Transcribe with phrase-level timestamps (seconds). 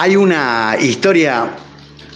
[0.00, 1.56] Hay una historia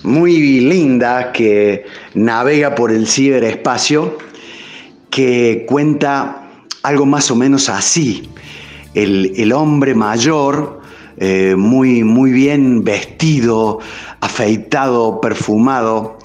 [0.05, 1.85] muy linda que
[2.15, 4.19] navega por el ciberespacio
[5.11, 8.30] que cuenta algo más o menos así.
[8.95, 10.80] El, hombre mayor,
[11.16, 13.80] eh, muy, muy bien vestido,
[14.21, 16.19] afeitado, perfumado,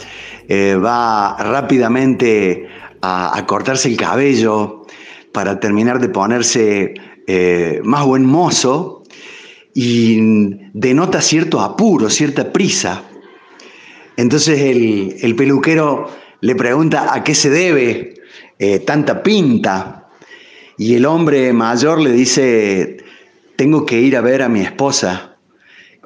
[0.47, 2.67] eh, va rápidamente
[3.01, 4.85] a, cortarse el cabello
[5.31, 6.93] para terminar de ponerse
[7.25, 8.96] eh, más buen mozo
[9.79, 13.03] y denota cierto apuro, cierta prisa.
[14.15, 16.09] Entonces el, peluquero
[16.41, 18.15] le pregunta a qué se debe
[18.57, 20.07] eh, tanta pinta
[20.79, 22.97] y el hombre mayor le dice,
[23.55, 25.37] tengo que ir a ver a mi esposa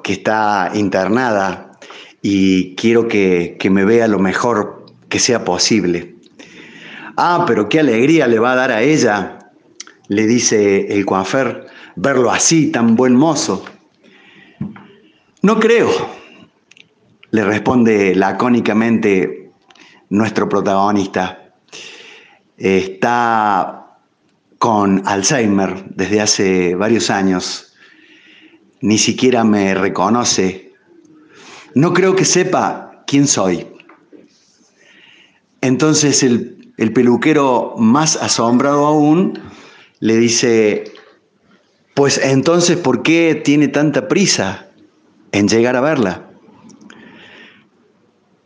[0.02, 1.78] que está internada
[2.20, 6.16] y quiero que, que me vea lo mejor que sea posible.
[7.16, 9.38] Ah, pero qué alegría le va a dar a ella,
[10.08, 13.64] le dice el coafer, verlo así, tan buen mozo.
[15.42, 15.90] No creo,
[17.30, 19.50] le responde lacónicamente
[20.10, 21.54] nuestro protagonista.
[22.56, 23.98] Está
[24.58, 27.74] con Alzheimer desde hace varios años.
[28.80, 30.72] Ni siquiera me reconoce.
[31.74, 33.66] No creo que sepa quién soy.
[35.60, 39.40] Entonces el, el peluquero, más asombrado aún,
[40.00, 40.91] le dice,
[41.94, 44.68] pues entonces, ¿por qué tiene tanta prisa
[45.30, 46.30] en llegar a verla?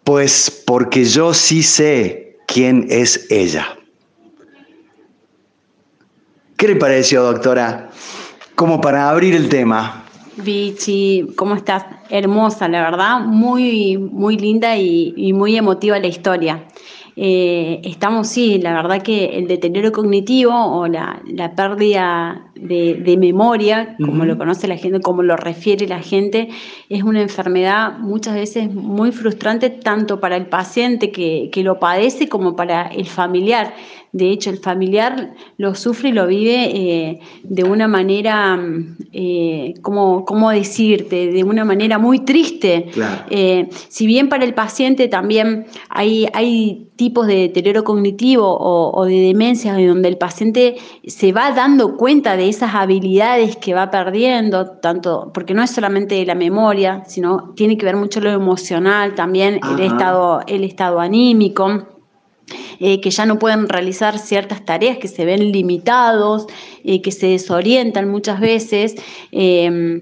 [0.05, 3.77] Pues porque yo sí sé quién es ella.
[6.57, 7.91] ¿Qué le pareció, doctora?
[8.55, 10.05] Como para abrir el tema.
[10.37, 11.85] Vichy, ¿cómo estás?
[12.09, 16.67] Hermosa, la verdad, muy, muy linda y, y muy emotiva la historia.
[17.19, 21.23] Eh, estamos, sí, la verdad que el deterioro cognitivo o la,
[21.57, 26.51] pérdida de, memoria, como lo conoce la gente, como lo refiere la gente,
[26.91, 32.29] es una enfermedad muchas veces muy frustrante tanto para el paciente que, que lo padece
[32.29, 33.73] como para el familiar.
[34.17, 38.59] De hecho, el familiar lo sufre y lo vive eh, de una manera,
[39.13, 41.27] eh, ¿cómo, decirte?
[41.31, 42.87] De una manera muy triste.
[43.29, 49.21] Eh, si bien para el paciente también hay, hay tipos de deterioro cognitivo o, de
[49.21, 50.77] demencia donde el paciente
[51.07, 56.25] se va dando cuenta de esas habilidades que va perdiendo, tanto porque no es solamente
[56.25, 61.96] la memoria, sino tiene que ver mucho lo emocional, también el estado, el estado anímico.
[62.79, 66.47] Eh, que ya no pueden realizar ciertas tareas, que se ven limitados,
[66.85, 68.95] eh, que se desorientan muchas veces.
[69.33, 70.01] Eh,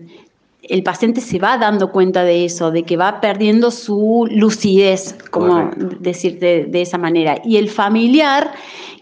[0.69, 5.71] el paciente se va dando cuenta de eso, de que va perdiendo su lucidez, como
[6.01, 7.41] decirte de esa manera.
[7.45, 8.53] Y el familiar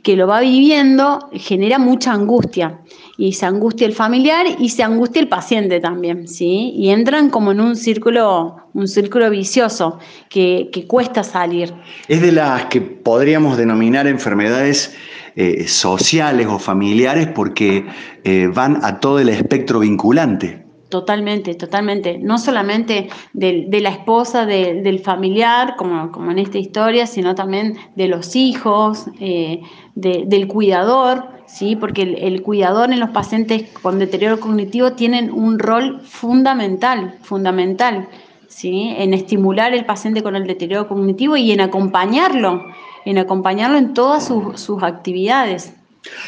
[0.03, 2.81] que lo va viviendo genera mucha angustia
[3.17, 6.73] y se angustia el familiar y se angustia el paciente también, ¿sí?
[6.75, 11.73] Y entran como en un círculo, un círculo vicioso que, cuesta salir.
[12.09, 14.95] Es de las que podríamos denominar enfermedades
[15.37, 17.87] eh, sociales o familiares porque
[18.25, 20.62] eh, van a todo el espectro vinculante.
[20.93, 22.19] Totalmente, totalmente.
[22.19, 28.09] No solamente de, la esposa, del familiar, como, como, en esta historia, sino también de
[28.09, 29.63] los hijos, eh,
[29.95, 31.77] del cuidador, ¿sí?
[31.77, 38.11] porque el, cuidador en los pacientes con deterioro cognitivo tienen un rol fundamental, fundamental,
[38.49, 38.95] ¿sí?
[38.99, 42.67] en estimular el paciente con el deterioro cognitivo y en acompañarlo,
[43.07, 45.73] en acompañarlo en todas sus, actividades.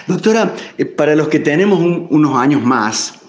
[0.06, 3.20] Doctora, eh, para los que tenemos unos años más,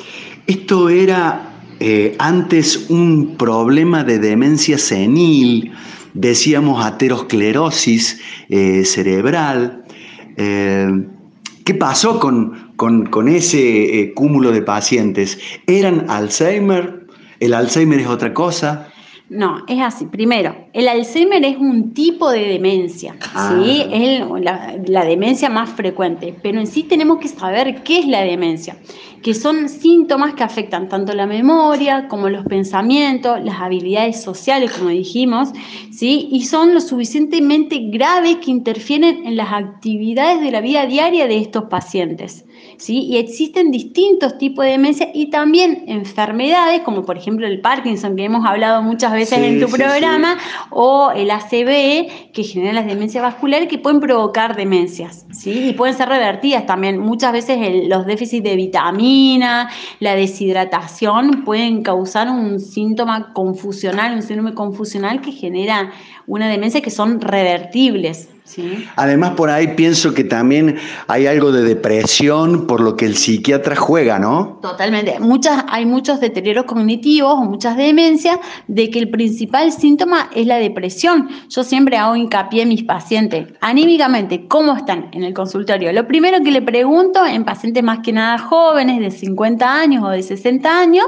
[0.48, 5.72] esto era eh, antes un problema de demencia senil,
[6.14, 8.20] decíamos aterosclerosis
[8.50, 9.86] eh, cerebral.
[10.38, 11.08] Eh,
[11.64, 15.40] ¿Qué pasó con, con ese cúmulo de pacientes?
[15.66, 17.08] ¿Eran Alzheimer?
[17.40, 18.88] ¿El Alzheimer es otra cosa?
[19.28, 20.06] No, es así.
[20.06, 23.58] Primero, el Alzheimer es un tipo de demencia, ah.
[23.58, 23.84] ¿sí?
[23.92, 24.22] Es
[24.88, 28.78] la, demencia más frecuente, pero en sí tenemos que saber qué es la demencia,
[29.24, 34.90] que son síntomas que afectan tanto la memoria como los pensamientos, las habilidades sociales, como
[34.90, 35.50] dijimos,
[35.92, 36.28] ¿sí?
[36.32, 41.40] Y son lo suficientemente graves que interfieren en las actividades de la vida diaria de
[41.40, 42.46] estos pacientes.
[42.88, 48.26] Y existen distintos tipos de demencia y también enfermedades, como por ejemplo el Parkinson, que
[48.26, 50.38] hemos hablado muchas veces en tu programa,
[50.70, 55.70] o el ACV, que genera las demencias vasculares, que pueden provocar demencias, ¿sí?
[55.70, 57.00] Y pueden ser revertidas también.
[57.00, 57.58] Muchas veces
[57.88, 59.70] los déficits de vitamina,
[60.00, 65.92] la deshidratación, pueden causar un síntoma confusional, un síndrome confusional que genera
[66.28, 68.30] una demencia que son revertibles.
[68.96, 70.78] Además, por ahí pienso que también
[71.08, 74.60] hay algo de depresión por lo que el psiquiatra juega, ¿no?
[74.62, 75.20] Totalmente.
[75.20, 78.38] Muchas, hay muchos deterioros cognitivos o muchas demencias
[78.68, 81.30] de que el principal síntoma es la depresión.
[81.50, 83.48] Yo siempre hago hincapié en mis pacientes.
[83.62, 85.92] Anímicamente, ¿cómo están en el consultorio?
[85.92, 90.10] Lo primero que le pregunto en pacientes más que nada jóvenes, de 50 años o
[90.10, 91.06] de 60 años,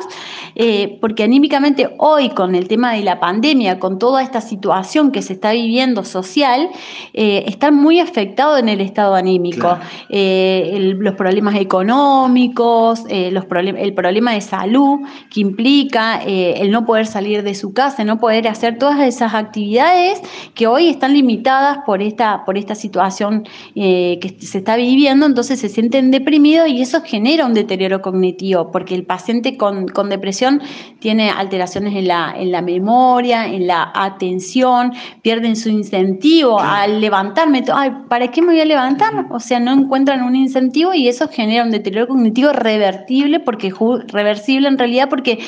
[0.55, 5.21] eh, porque anímicamente hoy con el tema de la pandemia, con toda esta situación que
[5.21, 6.69] se está viviendo social,
[7.13, 9.77] eh, están muy afectados en el estado anímico.
[10.09, 14.99] Eh, los problemas económicos, eh, los el problema de salud
[15.31, 20.21] que implica el no poder salir de su casa, no poder hacer todas esas actividades
[20.53, 25.69] que hoy están limitadas por esta, por esta situación que se está viviendo, entonces se
[25.69, 30.61] sienten deprimidos y eso genera un deterioro cognitivo, porque el paciente con, con depresión
[30.99, 37.16] tiene alteraciones en la, en la memoria, en la atención, pierden su incentivo al levantar
[37.17, 39.25] levantarme, ay, ¿para qué me voy a levantar?
[39.31, 43.73] O sea, no encuentran un incentivo y eso genera un deterioro cognitivo revertible, porque
[44.09, 45.39] reversible en realidad porque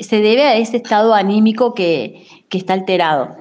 [0.00, 3.36] se debe a ese estado anímico que, que está alterado.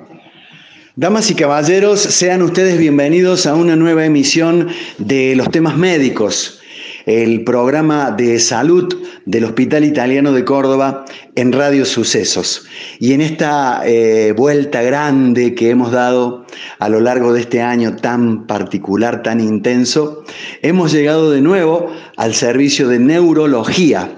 [0.96, 4.68] Damas y caballeros, sean ustedes bienvenidos a una nueva emisión
[5.00, 6.61] de los temas médicos
[7.06, 8.94] el programa de salud
[9.26, 11.06] del Hospital Italiano de Córdoba
[11.36, 12.66] en Radio Sucesos.
[13.00, 16.46] Y en esta eh, vuelta grande que hemos dado
[16.80, 20.24] a lo largo de este año tan particular, tan intenso,
[20.62, 24.18] hemos llegado de nuevo al servicio de neurología.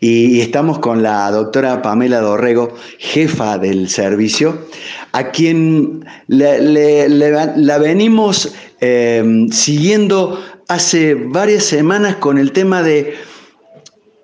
[0.00, 4.66] Y, estamos con la doctora Pamela Dorrego, jefa del servicio,
[5.12, 8.52] a quien la venimos
[8.84, 13.14] eh, siguiendo hace varias semanas con el tema de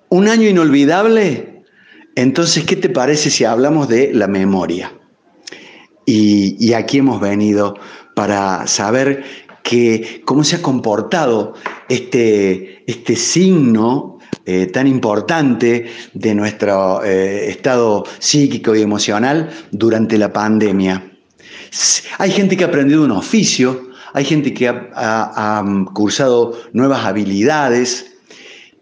[0.09, 1.63] un año inolvidable.
[2.15, 4.93] Entonces, ¿qué te parece si hablamos de la memoria?
[6.05, 7.75] Y, aquí hemos venido
[8.15, 9.23] para saber
[10.25, 11.53] cómo se ha comportado
[11.87, 20.33] este, este signo eh, tan importante de nuestro eh, estado psíquico y emocional durante la
[20.33, 21.11] pandemia.
[22.17, 25.63] Hay gente que ha aprendido un oficio, hay gente que ha,
[25.93, 28.13] cursado nuevas habilidades,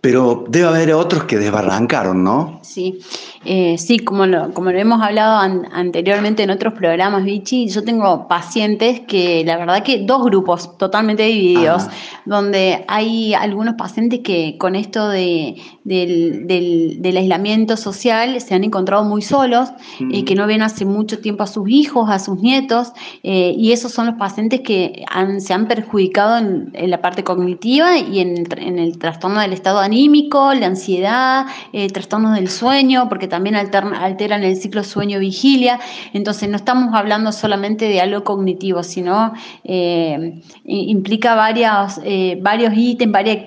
[0.02, 2.62] pero debe haber otros que desbarrancaron, ¿no?
[2.64, 3.00] Sí.
[3.46, 5.40] Eh, sí, como lo, como lo hemos hablado
[5.72, 11.24] anteriormente en otros programas, Vichy, yo tengo pacientes que la verdad que dos grupos totalmente
[11.24, 11.88] divididos,
[12.26, 15.56] donde hay algunos pacientes que con esto de,
[15.86, 19.70] del, aislamiento social se han encontrado muy solos,
[20.00, 22.92] y eh, que no ven hace mucho tiempo a sus hijos, a sus nietos,
[23.24, 25.06] eh, y esos son los pacientes que
[25.40, 28.46] se han perjudicado en, la parte cognitiva y en,
[28.80, 31.46] el trastorno del estado anímico, la ansiedad,
[31.94, 35.80] trastornos del sueño, porque también también alternan el ciclo sueño-vigilia.
[36.14, 43.12] Entonces, no estamos hablando solamente de algo cognitivo, sino eh, implica varios, eh, varios ítems,
[43.12, 43.46] varias,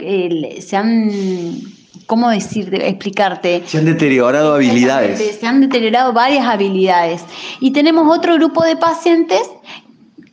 [0.65, 1.11] se han
[2.07, 3.65] ¿cómo decir, explicarte?
[3.67, 5.39] Se han deteriorado habilidades.
[5.41, 7.25] Se han deteriorado varias habilidades.
[7.59, 9.43] Y tenemos otro grupo de pacientes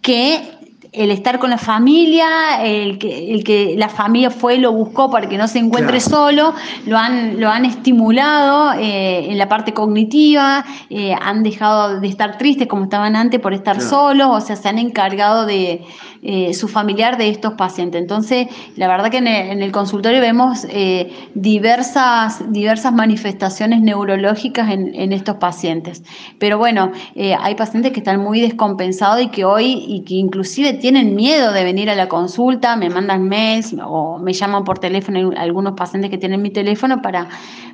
[0.04, 0.56] que
[0.92, 5.10] el estar con la familia, el que, el que la familia fue y lo buscó
[5.10, 6.54] para que no se encuentre solo,
[6.86, 12.38] lo han, lo han estimulado eh, en la parte cognitiva, eh, han dejado de estar
[12.38, 15.83] tristes como estaban antes por estar solos, o sea, se han encargado de,
[16.21, 18.02] eh, su familiar de estos pacientes.
[18.02, 25.38] Entonces, la verdad que en el, consultorio vemos eh, diversas, diversas manifestaciones neurológicas en, estos
[25.38, 26.04] pacientes.
[26.40, 30.74] Pero bueno, eh, hay pacientes que están muy descompensados y que hoy, y que inclusive
[30.74, 35.31] tienen miedo de venir a la consulta, me mandan mails o me llaman por teléfono,
[35.38, 37.28] algunos pacientes que tienen mi teléfono para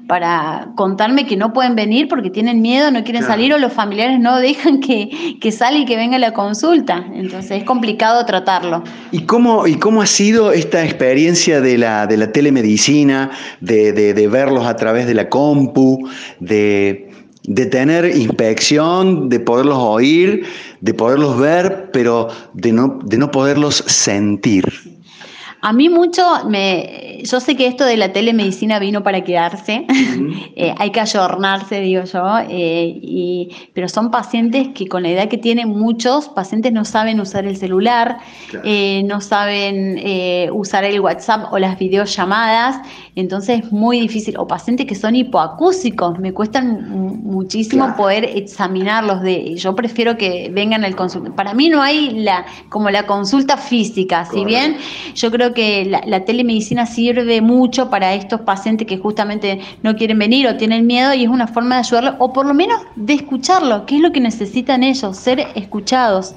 [0.07, 4.19] para contarme que no pueden venir porque tienen miedo, no quieren salir o los familiares
[4.19, 7.05] no dejan que, que salga y que venga la consulta.
[7.13, 8.83] Entonces es complicado tratarlo.
[9.12, 13.31] ¿Y cómo, y cómo ha sido esta experiencia de la, de la telemedicina,
[13.62, 17.12] de, de, verlos a través de la compu, de,
[17.43, 20.45] de tener inspección, de poderlos oír,
[20.81, 24.92] de poderlos ver, pero de no, de no poderlos sentir?
[25.65, 29.86] A mí mucho, me, yo sé que esto de la telemedicina vino para quedarse,
[30.58, 35.29] eh, hay que ayornarse, digo yo, eh, y, pero son pacientes que con la edad
[35.29, 38.17] que tienen muchos, pacientes no saben usar el celular,
[38.65, 40.01] eh, no saben
[40.51, 46.20] usar el WhatsApp o las videollamadas, entonces es muy difícil, o pacientes que son hipoacúsicos,
[46.20, 46.89] me cuestan
[47.24, 51.34] muchísimo poder examinarlos, de, yo prefiero que vengan al consulta.
[51.34, 54.75] Para mí no hay la, como la consulta física, si bien
[55.15, 60.48] yo creo que la, telemedicina sirve mucho para estos pacientes que justamente no quieren venir
[60.48, 63.86] o tienen miedo y es una forma de ayudarlos o por lo menos de escucharlo,
[63.86, 66.36] que es lo que necesitan ellos, ser escuchados.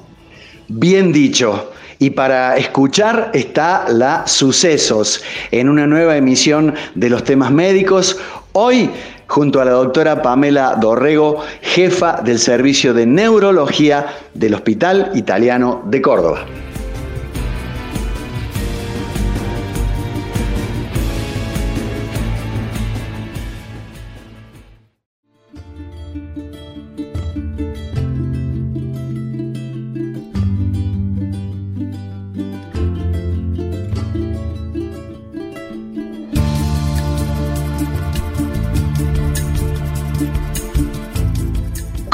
[0.67, 1.71] Bien dicho.
[1.99, 8.19] Y para escuchar está la Sucesos en una nueva emisión de los temas médicos.
[8.53, 8.91] Hoy
[9.27, 16.01] junto a la doctora Pamela Dorrego, jefa del Servicio de Neurología del Hospital Italiano de
[16.01, 16.45] Córdoba.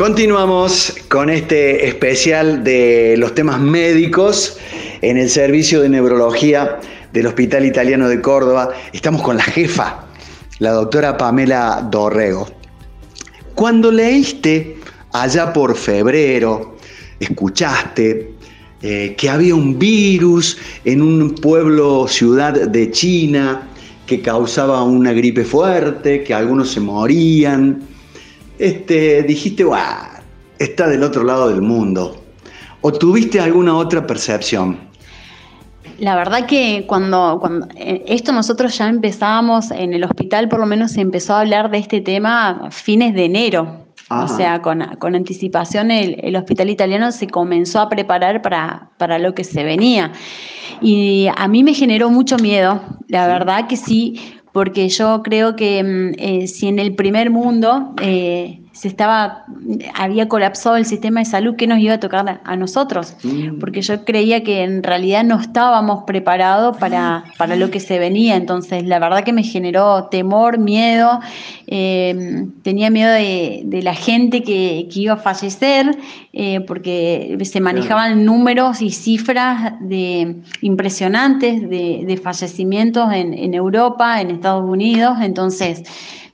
[0.04, 4.58] Continuamos con este especial de los temas médicos
[5.02, 6.82] en el servicio de neurología
[7.14, 8.72] del Hospital Italiano de Córdoba.
[8.92, 10.04] Estamos con la jefa,
[10.60, 12.50] la doctora Pamela Dorrego.
[13.56, 14.76] Cuando leíste
[15.14, 16.76] allá por febrero,
[17.22, 18.34] escuchaste
[18.82, 23.70] eh, que había un virus en un pueblo, ciudad de China,
[24.06, 27.93] que causaba una gripe fuerte, que algunos se morían,
[28.60, 29.66] este, dijiste,
[30.60, 32.24] está del otro lado del mundo.
[32.82, 34.78] ¿O tuviste alguna otra percepción?
[36.00, 40.66] La verdad que cuando, cuando eh, esto nosotros ya empezábamos en el hospital, por lo
[40.66, 43.84] menos se empezó a hablar de este tema a fines de enero.
[44.10, 49.44] O sea, con, anticipación el, hospital italiano se comenzó a preparar para, para, lo que
[49.44, 50.12] se venía.
[50.82, 55.84] Y a mí me generó mucho miedo, la verdad que sí, porque yo creo que
[55.84, 59.46] mm, eh, si en el primer mundo eh, se estaba,
[59.94, 63.16] había colapsado el sistema de salud, ¿qué nos iba a tocar a nosotros?
[63.22, 63.60] Mm.
[63.60, 68.36] Porque yo creía que en realidad no estábamos preparados para, para lo que se venía.
[68.36, 71.20] Entonces, la verdad que me generó temor, miedo.
[71.68, 75.96] Eh, tenía miedo de, la gente que, iba a fallecer,
[76.34, 84.32] eh, porque se manejaban números y cifras de, impresionantes de, fallecimientos en, en Europa, en
[84.32, 85.18] Estados Unidos.
[85.22, 85.84] Entonces,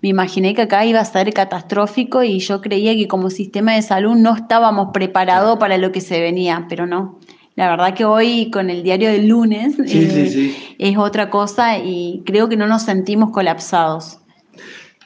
[0.02, 3.82] me imaginé que acá iba a ser catastrófico y yo creía que como sistema de
[3.82, 7.20] salud no estábamos preparados para lo que se venía, pero no.
[7.56, 12.48] La verdad que hoy con el diario del lunes eh, es otra cosa y creo
[12.48, 14.20] que no nos sentimos colapsados.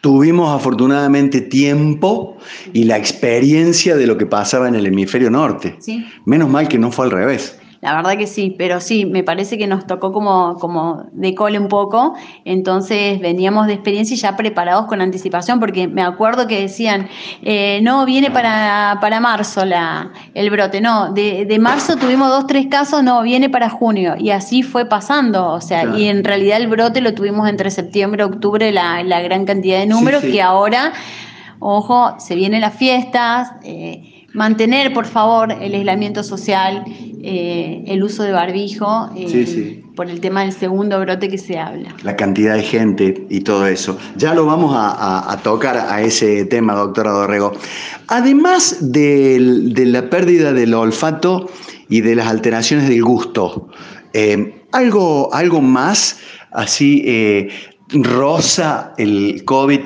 [0.01, 2.37] Tuvimos afortunadamente tiempo
[2.73, 5.79] y la experiencia de lo que pasaba en el hemisferio norte.
[6.25, 7.57] Menos mal que no fue al revés.
[7.83, 11.59] La verdad que sí, pero sí, me parece que nos tocó como, como de cole
[11.59, 16.61] un poco, entonces veníamos de experiencia y ya preparados con anticipación, porque me acuerdo que
[16.61, 17.09] decían,
[17.41, 22.47] eh, no, viene para, para marzo la, el brote, no, de, de, marzo tuvimos dos,
[22.47, 26.61] tres casos, no, viene para junio, y así fue pasando, o sea, y en realidad
[26.61, 30.93] el brote lo tuvimos entre septiembre, octubre, la, la gran cantidad de números, que ahora,
[31.59, 33.51] ojo, se vienen las fiestas.
[33.65, 36.83] Eh, mantener, por favor, el aislamiento social,
[37.23, 41.95] eh, el uso de barbijo, eh, por el tema del segundo brote que se habla.
[42.03, 43.97] La cantidad de gente y todo eso.
[44.15, 47.53] Ya lo vamos a, tocar a ese tema, doctora Dorrego.
[48.07, 49.37] Además de,
[49.85, 51.49] la pérdida del olfato
[51.89, 53.69] y de las alteraciones del gusto,
[54.13, 56.19] eh, algo, algo más
[56.51, 57.49] así
[57.89, 59.81] rosa el COVID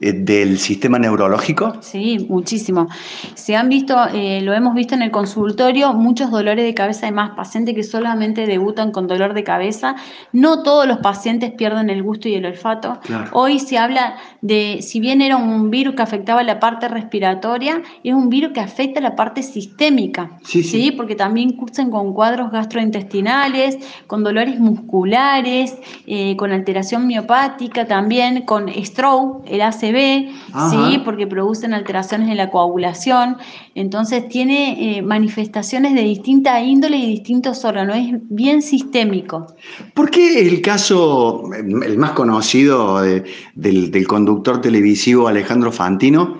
[0.00, 1.76] del sistema neurológico?
[1.80, 2.88] Sí, muchísimo.
[3.34, 7.30] Se han visto, eh, lo hemos visto en el consultorio, muchos dolores de cabeza, más
[7.30, 9.96] pacientes que solamente debutan con dolor de cabeza.
[10.32, 13.00] No todos los pacientes pierden el gusto y el olfato.
[13.32, 18.14] Hoy se habla de, si bien era un virus que afectaba la parte respiratoria, es
[18.14, 20.38] un virus que afecta la parte sistémica.
[20.44, 20.90] Sí, sí.
[20.90, 25.76] Porque también cursan con cuadros gastrointestinales, con dolores musculares,
[26.06, 30.98] eh, con alteración miopática también, con stroke, el ACV ¿sí?
[31.04, 33.36] porque producen alteraciones en la coagulación.
[33.74, 39.46] Entonces tiene eh, manifestaciones de distinta índole y distintos órganos, es bien sistémico.
[39.94, 46.38] ¿Por qué el caso, el más conocido del, conductor televisivo Alejandro Fantino,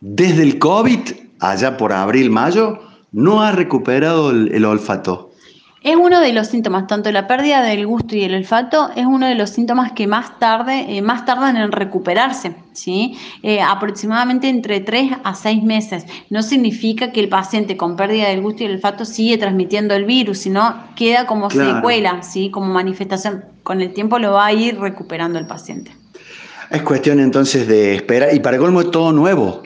[0.00, 1.00] desde el COVID,
[1.40, 2.80] allá por abril, mayo,
[3.12, 5.33] no ha recuperado el olfato?
[5.84, 9.26] Es uno de los síntomas, tanto la pérdida del gusto y el olfato, es uno
[9.26, 13.18] de los síntomas que más tarde, eh, más tardan en recuperarse, ¿sí?
[13.42, 16.06] Eh, aproximadamente entre 3 a 6 meses.
[16.30, 20.06] No significa que el paciente con pérdida del gusto y el olfato sigue transmitiendo el
[20.06, 22.50] virus, sino queda como secuela, ¿sí?
[22.50, 23.44] Como manifestación.
[23.62, 25.90] Con el tiempo lo va a ir recuperando el paciente.
[26.70, 29.62] Es cuestión entonces de esperar, y para colmo es todo nuevo.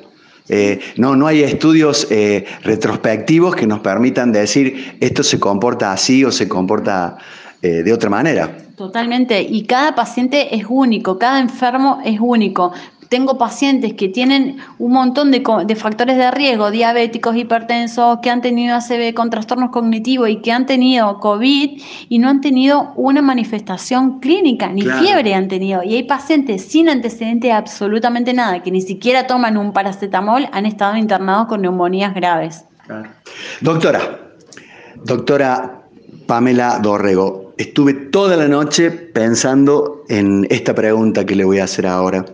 [0.48, 6.24] Eh, no, no hay estudios eh, retrospectivos que nos permitan decir esto se comporta así
[6.24, 7.18] o se comporta
[7.60, 8.56] eh, de otra manera.
[8.76, 12.72] Totalmente, y cada paciente es único, cada enfermo es único.
[13.08, 18.42] Tengo pacientes que tienen un montón de, de, factores de riesgo, diabéticos, hipertensos, que han
[18.42, 23.22] tenido ACV con trastornos cognitivos y que han tenido COVID y no han tenido una
[23.22, 25.82] manifestación clínica, ni fiebre han tenido.
[25.82, 30.96] Y hay pacientes sin antecedentes absolutamente nada, que ni siquiera toman un paracetamol, han estado
[30.96, 32.64] internados con neumonías graves.
[33.60, 34.20] Doctora,
[35.04, 35.82] doctora
[36.26, 41.86] Pamela Dorrego, estuve toda la noche pensando en esta pregunta que le voy a hacer
[41.86, 42.24] ahora.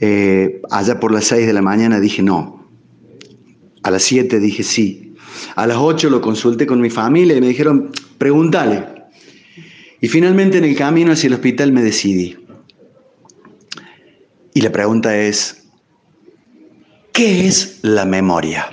[0.00, 2.66] Eh, allá por las 6 de la mañana dije no.
[3.82, 5.14] A las 7 dije sí.
[5.56, 8.84] A las 8 lo consulté con mi familia y me dijeron, pregúntale.
[10.00, 12.36] Y finalmente en el camino hacia el hospital me decidí.
[14.54, 15.68] Y la pregunta es,
[17.12, 18.66] ¿qué es la memoria?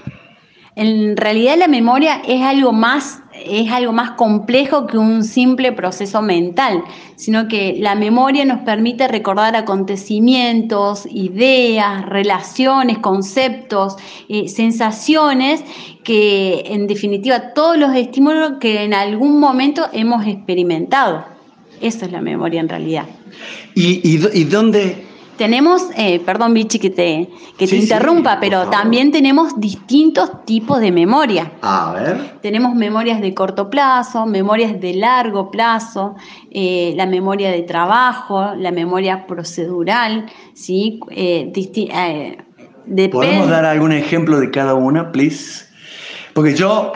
[0.75, 6.21] En realidad la memoria es algo más es algo más complejo que un simple proceso
[6.21, 6.83] mental,
[7.15, 13.95] sino que la memoria nos permite recordar acontecimientos, ideas, relaciones, conceptos,
[14.29, 15.63] eh, sensaciones
[16.03, 21.25] que en definitiva todos los estímulos que en algún momento hemos experimentado.
[21.81, 23.05] Eso es la memoria en realidad.
[23.75, 25.06] ¿Y, y dónde,
[25.37, 30.91] tenemos, eh, perdón Vichy que te, que te interrumpa, pero también tenemos distintos tipos de
[30.91, 31.51] memoria.
[31.61, 32.39] A ver.
[32.41, 36.15] Tenemos memorias de corto plazo, memorias de largo plazo,
[36.51, 40.99] eh, la memoria de trabajo, la memoria procedural, ¿sí?
[41.11, 41.51] Eh,
[43.11, 45.65] ¿Podemos dar algún ejemplo de cada una, please?
[46.33, 46.93] Porque yo,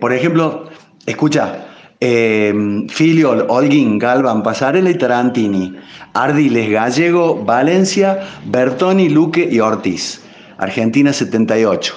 [0.00, 0.68] por ejemplo,
[1.06, 1.66] escucha,
[2.02, 5.76] Filiol, Olguín, Galvan, Pasarela y Tarantini
[6.14, 10.20] Ardiles Gallego, Valencia, Bertoni, Luque y Ortiz.
[10.58, 11.94] Argentina 78.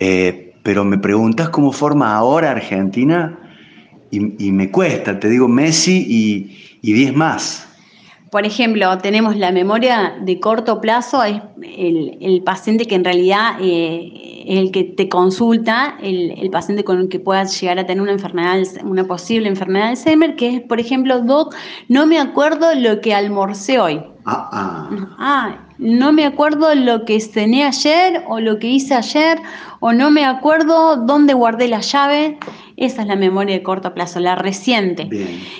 [0.00, 3.38] Eh, pero me preguntas cómo forma ahora Argentina
[4.10, 6.04] y, me cuesta, te digo Messi
[6.82, 7.69] y 10 más.
[8.30, 14.44] Por ejemplo, tenemos la memoria de corto plazo, es el, paciente que en realidad eh,
[14.46, 18.12] es el que te consulta, el, paciente con el que puedas llegar a tener una
[18.12, 21.56] enfermedad, una posible enfermedad de Alzheimer, que es, por ejemplo, Doc,
[21.88, 24.00] no me acuerdo lo que almorcé hoy.
[24.24, 24.90] Ah, ah.
[25.18, 29.40] ah, no me acuerdo lo que cené ayer o lo que hice ayer,
[29.80, 32.38] o no me acuerdo dónde guardé la llave.
[32.76, 35.08] Esa es la memoria de corto plazo, la reciente.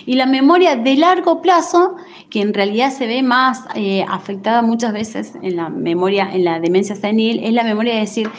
[0.04, 1.96] Y la memoria de largo plazo,
[2.28, 6.60] que en realidad se ve más eh, afectada muchas veces en la memoria, en la
[6.60, 8.30] demencia senil, es la memoria de decir,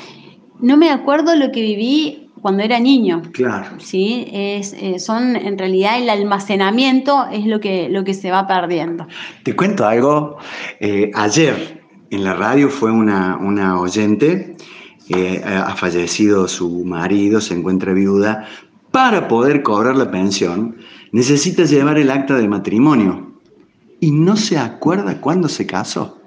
[0.60, 3.22] no me acuerdo lo que viví cuando era niño.
[3.32, 3.80] Claro.
[3.80, 4.28] ¿sí?
[4.32, 9.08] Es, eh, son en realidad el almacenamiento es lo que, lo que se va perdiendo.
[9.44, 10.38] Te cuento algo.
[10.80, 14.56] Eh, ayer en la radio fue una, una oyente,
[15.46, 18.48] ha fallecido su marido, se encuentra viuda.
[18.92, 20.78] Para poder cobrar la pensión,
[21.12, 23.32] necesita llevar el acta de matrimonio
[24.02, 26.20] y no se acuerda cuándo se casó.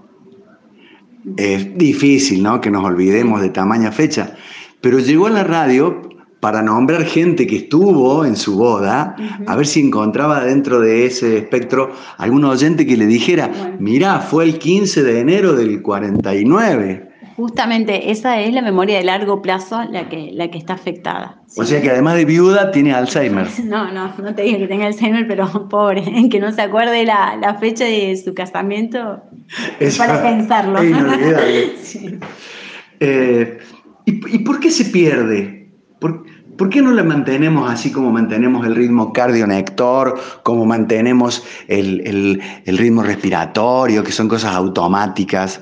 [1.36, 2.60] Es difícil, ¿no?
[2.60, 4.36] Que nos olvidemos de tamaña fecha.
[4.84, 6.02] Pero llegó a la radio
[6.40, 9.16] para nombrar gente que estuvo en su boda,
[9.46, 14.44] a ver si encontraba dentro de ese espectro algún oyente que le dijera, mirá, fue
[14.44, 17.08] el 15 de enero del 49.
[17.34, 21.40] Justamente esa es la memoria de largo plazo la que, la que está afectada.
[21.56, 23.46] O sea que además de viuda tiene Alzheimer.
[23.64, 27.06] No, no, no te digo que tenga Alzheimer, pero pobre, en que no se acuerde
[27.06, 29.22] la, fecha de su casamiento
[29.80, 30.78] es para pensarlo.
[33.00, 33.58] Eh,
[34.06, 35.70] ¿y, por qué se pierde?
[35.98, 43.02] ¿Por, qué no la mantenemos así como mantenemos el ritmo cardionector, como mantenemos el, ritmo
[43.02, 45.60] respiratorio, que son cosas automáticas?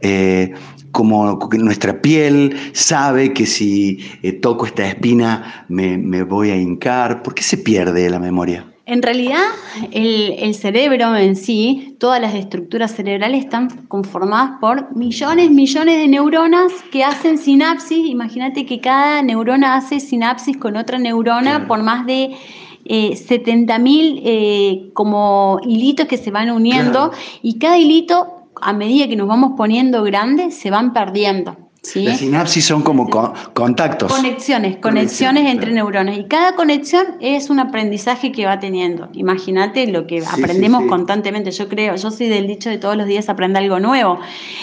[0.00, 0.52] Eh,
[0.92, 7.22] como nuestra piel sabe que si eh, toco esta espina me, voy a hincar.
[7.22, 8.69] ¿Por qué se pierde la memoria?
[8.90, 9.44] En realidad,
[9.92, 16.72] el, cerebro en sí, todas las estructuras cerebrales están conformadas por millones, millones de neuronas
[16.90, 18.04] que hacen sinapsis.
[18.04, 22.36] Imagínate que cada neurona hace sinapsis con otra neurona por más de
[22.84, 29.14] eh, 70.000 eh, como hilitos que se van uniendo y cada hilito a medida que
[29.14, 31.69] nos vamos poniendo grandes, se van perdiendo.
[31.94, 33.08] Las sinapsis son como
[33.54, 34.12] contactos.
[34.12, 36.18] Conexiones, conexiones entre neuronas.
[36.18, 39.08] Y cada conexión es un aprendizaje que va teniendo.
[39.14, 41.50] Imagínate lo que aprendemos constantemente.
[41.52, 44.20] Yo creo, yo soy del dicho de todos los días aprende algo nuevo.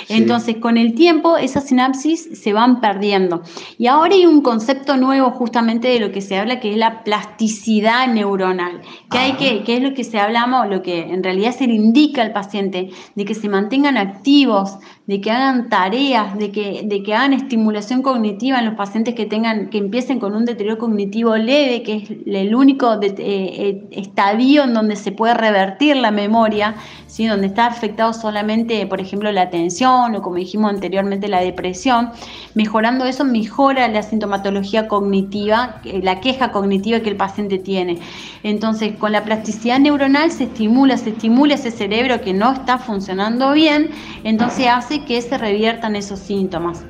[0.09, 3.41] Entonces, con el tiempo, esas sinapsis se van perdiendo.
[3.79, 7.03] Y ahora hay un concepto nuevo justamente de lo que se habla, que es la
[7.03, 8.81] plasticidad neuronal.
[9.09, 11.73] Que, hay que, que es lo que se hablamos, lo que en realidad se le
[11.73, 14.77] indica al paciente, de que se mantengan activos,
[15.07, 19.25] de que hagan tareas, de que, de que hagan estimulación cognitiva en los pacientes que
[19.25, 24.63] tengan, que empiecen con un deterioro cognitivo leve, que es el único eh, eh, estadio
[24.63, 26.75] en donde se puede revertir la memoria,
[27.07, 27.25] ¿sí?
[27.25, 32.11] donde está afectado solamente, por ejemplo, la atención o como dijimos anteriormente, la depresión.
[32.55, 37.99] Mejorando eso mejora la sintomatología cognitiva, la queja cognitiva que el paciente tiene.
[38.43, 43.51] Entonces, con la plasticidad neuronal se estimula, se estimula ese cerebro que no está funcionando
[43.53, 43.89] bien,
[44.23, 46.83] entonces hace que se reviertan esos síntomas.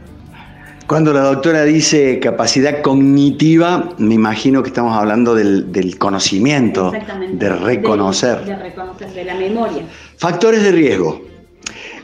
[0.88, 6.94] Cuando la doctora dice capacidad cognitiva, me imagino que estamos hablando del, conocimiento,
[7.34, 8.46] de reconocer.
[8.46, 9.84] De, reconocer, de la memoria.
[10.16, 11.22] Factores de riesgo.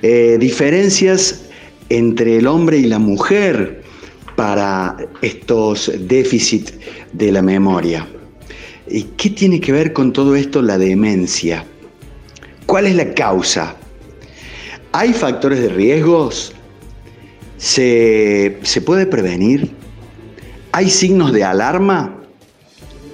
[0.02, 1.46] Eh, diferencias
[1.88, 3.84] entre el hombre y la mujer
[4.36, 6.74] para estos déficits
[7.14, 8.06] de la memoria.
[8.90, 11.64] ¿Y qué tiene que ver con todo esto la demencia?
[12.66, 13.78] ¿Cuál es la causa?
[14.92, 16.54] ¿Hay factores de riesgos?
[17.64, 19.72] ¿Se, ¿Se, puede prevenir?
[20.74, 22.14] ¿Hay signos de alarma?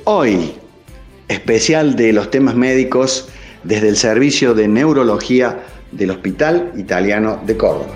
[0.06, 0.54] Hoy,
[1.28, 3.30] especial de los temas médicos
[3.64, 5.60] desde el Servicio de Neurología
[5.92, 7.94] del Hospital Italiano de Córdoba.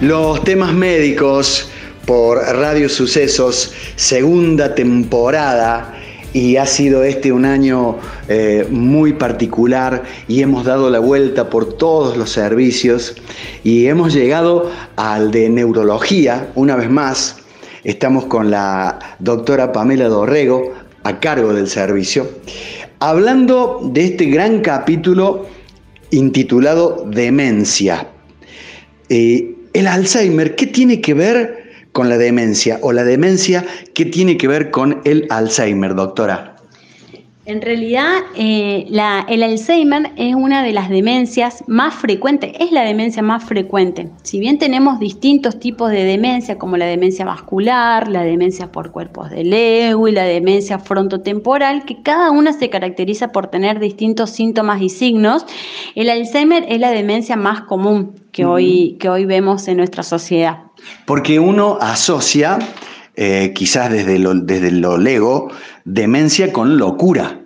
[0.00, 1.70] Los temas médicos
[2.08, 5.94] por Radio Sucesos, segunda temporada,
[6.32, 11.74] y ha sido este un año eh, muy particular y hemos dado la vuelta por
[11.74, 13.14] todos los servicios
[13.62, 17.40] y hemos llegado al de neurología una vez más.
[17.84, 22.26] Estamos con la doctora Pamela Dorrego a cargo del servicio,
[23.00, 25.44] hablando de este gran capítulo
[26.10, 28.08] intitulado Demencia.
[29.10, 31.57] Eh, el Alzheimer, ¿qué tiene que ver
[31.98, 32.78] con la demencia?
[32.82, 36.54] ¿O la demencia, qué tiene que ver con el Alzheimer, doctora?
[37.44, 38.86] En realidad, eh,
[39.28, 44.10] el Alzheimer es una de las demencias más frecuentes, es la demencia más frecuente.
[44.22, 49.30] Si bien tenemos distintos tipos de demencia, como la demencia vascular, la demencia por cuerpos
[49.30, 54.88] de Lewy, la demencia frontotemporal, que cada una se caracteriza por tener distintos síntomas y
[54.88, 55.46] signos,
[55.96, 60.67] el Alzheimer es la demencia más común que, hoy, que hoy vemos en nuestra sociedad.
[61.06, 62.58] Porque uno asocia,
[63.16, 65.50] eh, quizás desde lo, desde lo lego,
[65.84, 67.37] demencia con locura.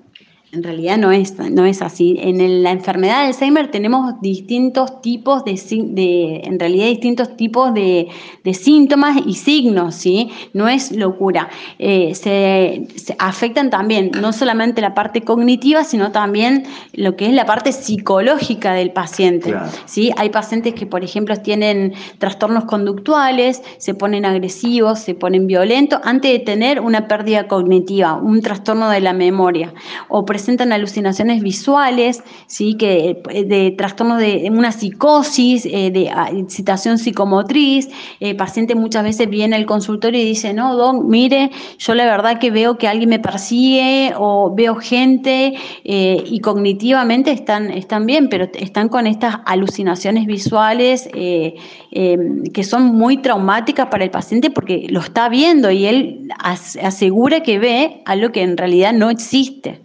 [0.55, 2.19] En realidad no es, no es así.
[2.21, 8.09] En la enfermedad de Alzheimer tenemos distintos tipos de, de en realidad distintos tipos de,
[8.53, 10.31] síntomas y signos, ¿sí?
[10.53, 11.49] No es locura.
[11.79, 12.87] Eh, se,
[13.19, 18.75] afectan también no solamente la parte cognitiva, sino también lo que es la parte psicológica
[18.75, 19.55] del paciente.
[19.87, 20.13] ¿sí?
[20.19, 26.31] Hay pacientes que, por ejemplo, tienen trastornos conductuales, se ponen agresivos, se ponen violentos antes
[26.31, 29.73] de tener una pérdida cognitiva, un trastorno de la memoria.
[30.09, 32.75] O presentan alucinaciones visuales, ¿sí?
[32.75, 37.87] que, eh, de trastornos de una psicosis, eh, de ah, excitación psicomotriz.
[38.19, 42.07] El eh, paciente muchas veces viene al consultorio y dice, no, don, mire, yo la
[42.07, 48.29] verdad que veo que alguien me persigue o veo gente y cognitivamente están, están bien,
[48.29, 55.01] pero están con estas alucinaciones visuales que son muy traumáticas para el paciente porque lo
[55.01, 59.82] está viendo y él asegura que ve algo que en realidad no existe.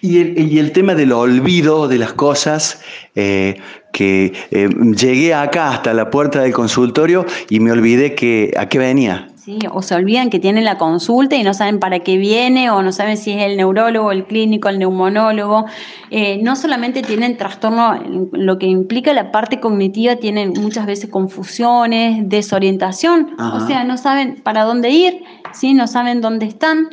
[0.00, 2.82] Y el, tema del olvido de las cosas,
[3.14, 3.60] eh,
[3.92, 8.78] que eh, llegué acá hasta la puerta del consultorio y me olvidé que a qué
[8.78, 9.28] venía.
[9.36, 12.82] Sí, o se olvidan que tienen la consulta y no saben para qué viene, o
[12.82, 15.64] no saben si es el neurólogo, el clínico, el neumonólogo.
[16.10, 17.98] Eh, no solamente tienen trastorno,
[18.32, 24.42] lo que implica la parte cognitiva, tienen muchas veces confusiones, desorientación, o sea, no saben
[24.42, 25.22] para dónde ir,
[25.54, 25.72] ¿sí?
[25.72, 26.90] no saben dónde están.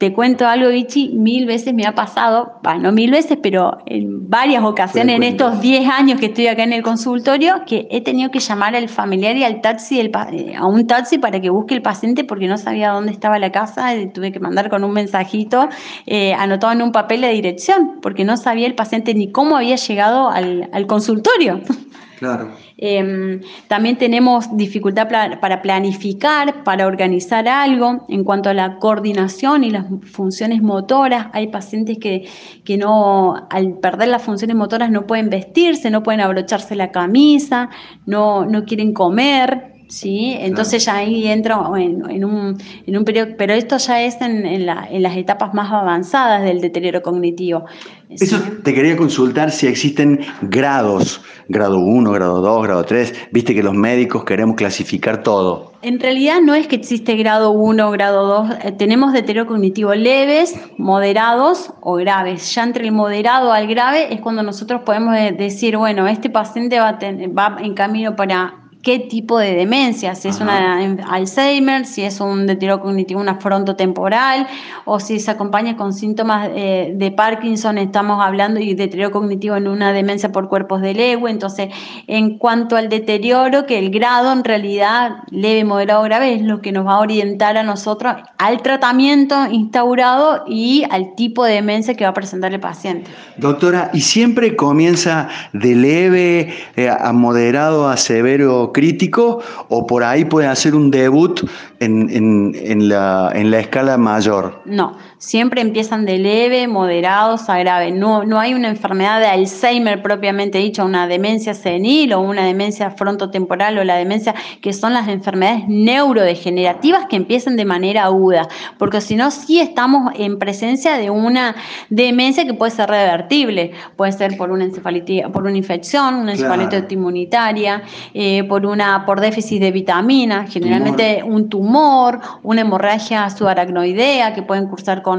[0.00, 4.30] Te cuento algo, Vichy, mil veces me ha pasado, bueno, no mil veces, pero en
[4.30, 8.30] varias ocasiones en estos 10 años que estoy acá en el consultorio, que he tenido
[8.30, 11.82] que llamar al familiar y al taxi, eh, a un taxi para que busque el
[11.82, 15.68] paciente porque no sabía dónde estaba la casa, y tuve que mandar con un mensajito
[16.06, 19.76] eh, anotado en un papel la dirección, porque no sabía el paciente ni cómo había
[19.76, 21.60] llegado al, al consultorio.
[22.20, 22.50] Claro.
[22.76, 28.04] Em, también tenemos dificultad para planificar, para organizar algo.
[28.10, 32.28] En cuanto a la coordinación y las funciones motoras, hay pacientes que,
[32.62, 37.70] que no, al perder las funciones motoras no pueden vestirse, no pueden abrocharse la camisa,
[38.04, 39.69] no, no quieren comer.
[39.90, 40.36] ¿Sí?
[40.38, 44.64] Entonces ya ahí entro en, un, en, un, periodo, pero esto ya es en, en,
[44.66, 47.66] las etapas más avanzadas del deterioro cognitivo.
[48.08, 53.62] Eso te quería consultar si existen grados, grado 1, grado 2, grado 3, viste que
[53.62, 55.72] los médicos queremos clasificar todo.
[55.82, 60.54] En realidad no es que existe grado 1, grado 2, eh, tenemos deterioro cognitivo leves,
[60.76, 62.54] moderados o graves.
[62.54, 66.98] Ya entre el moderado al grave es cuando nosotros podemos decir, bueno, este paciente va,
[67.36, 72.46] va en camino para qué tipo de demencia, si es una Alzheimer, si es un
[72.46, 74.46] deterioro cognitivo, una frontotemporal,
[74.86, 79.68] o si se acompaña con síntomas eh, de Parkinson, estamos hablando y deterioro cognitivo en
[79.68, 81.30] una demencia por cuerpos de Lewy.
[81.30, 81.68] Entonces,
[82.06, 86.72] en cuanto al deterioro, que el grado en realidad leve, moderado, grave es lo que
[86.72, 92.04] nos va a orientar a nosotros al tratamiento instaurado y al tipo de demencia que
[92.04, 93.10] va a presentar el paciente.
[93.36, 100.24] Doctora, ¿y siempre comienza de leve eh, a moderado a severo crítico o por ahí
[100.24, 101.40] puede hacer un debut
[101.78, 104.60] en, la, en la escala mayor?
[104.64, 107.92] No, siempre empiezan de leve, moderados a grave.
[107.92, 112.90] No, no hay una enfermedad de Alzheimer propiamente dicha, una demencia senil o una demencia
[112.90, 119.02] frontotemporal o la demencia, que son las enfermedades neurodegenerativas que empiezan de manera aguda, porque
[119.02, 121.54] si no, sí estamos en presencia de una
[121.90, 126.90] demencia que puede ser revertible, puede ser por una encefalitis, por una infección, una encefalitis
[126.90, 127.82] inmunitaria,
[128.14, 134.66] eh, por una por déficit de vitamina, generalmente un tumor, una hemorragia subaracnoidea que pueden
[134.66, 135.09] cursar con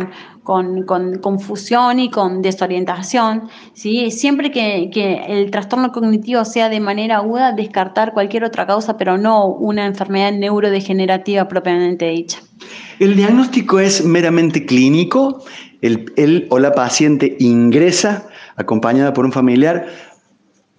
[0.44, 0.84] con,
[1.22, 3.50] confusión y con desorientación.
[3.74, 4.12] ¿sí?
[4.12, 9.48] Siempre que, el trastorno cognitivo sea de manera aguda, descartar cualquier otra causa, pero no
[9.48, 12.40] una enfermedad neurodegenerativa propiamente dicha.
[13.00, 15.44] ¿El diagnóstico es meramente clínico?
[15.82, 19.88] El, él o la paciente ingresa acompañada por un familiar,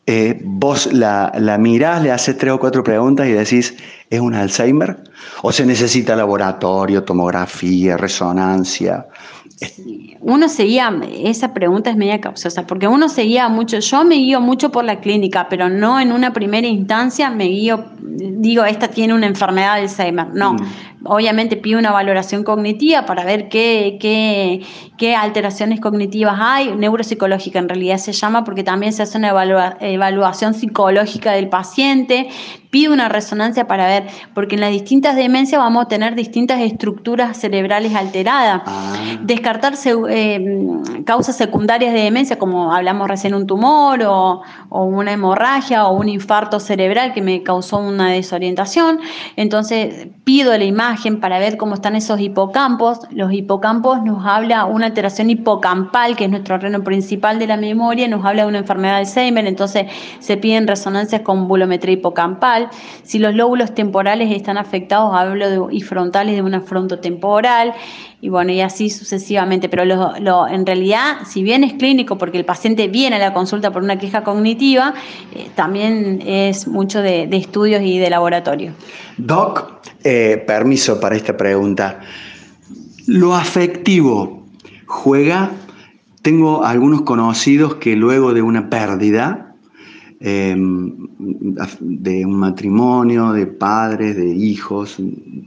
[0.07, 3.77] eh, vos la, la, mirás, le haces tres o cuatro preguntas y decís,
[4.11, 4.99] ¿es un Alzheimer?
[5.43, 9.07] ¿O se necesita laboratorio, tomografía, resonancia?
[10.21, 10.93] Uno seguía,
[11.25, 14.99] esa pregunta es media causosa, porque uno seguía mucho, yo me guío mucho por la
[14.99, 19.83] clínica, pero no en una primera instancia me guío, digo, esta tiene una enfermedad de
[19.83, 20.55] Alzheimer, no.
[20.55, 24.63] Mm obviamente pido una valoración cognitiva para ver qué, qué,
[24.97, 29.29] qué, alteraciones cognitivas hay, neuropsicológica en realidad se llama, porque también se hace una
[29.81, 32.29] evaluación psicológica del paciente,
[32.73, 37.37] pido una resonancia para ver, porque en las distintas demencias vamos a tener distintas estructuras
[37.37, 38.63] cerebrales alteradas.
[38.65, 38.95] Ah.
[39.21, 39.75] Descartar
[40.09, 40.57] eh,
[41.05, 46.09] causas secundarias de demencia, como hablamos recién, un tumor o, o una hemorragia o un
[46.09, 49.01] infarto cerebral que me causó una desorientación.
[49.37, 53.01] Entonces pido la imagen para ver cómo están esos hipocampos.
[53.11, 58.09] Los hipocampos nos habla una alteración hipocampal, que es nuestro órgano principal de la memoria,
[58.09, 59.89] nos habla de una enfermedad de Alzheimer, entonces
[60.21, 62.62] se piden resonancias con bulometría hipocampal.
[63.03, 67.75] Si los lóbulos temporales están afectados, hablo de, y frontales de una frontotemporal
[68.21, 69.69] y bueno, y así sucesivamente.
[69.69, 73.73] Pero lo, en realidad, si bien es clínico, porque el paciente viene a la consulta
[73.73, 74.95] por una queja cognitiva,
[75.35, 78.73] eh, también es mucho de, estudios y de laboratorio.
[79.17, 82.01] Doc, eh, permiso para esta pregunta.
[83.07, 84.47] ¿Lo afectivo
[84.87, 85.51] juega?
[86.23, 89.52] Tengo algunos conocidos que luego de una pérdida,
[90.23, 90.95] em,
[91.81, 94.97] de un matrimonio, de padres, de hijos,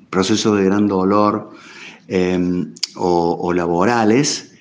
[0.10, 1.52] proceso de gran dolor,
[2.08, 4.54] Em, o, laborales,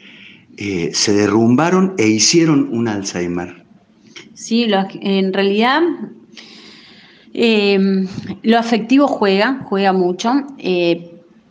[0.57, 3.65] eh, se derrumbaron e hicieron un Alzheimer.
[4.33, 4.67] Sí,
[5.03, 5.83] en realidad
[7.35, 8.07] em,
[8.43, 10.33] lo afectivo juega, juega mucho.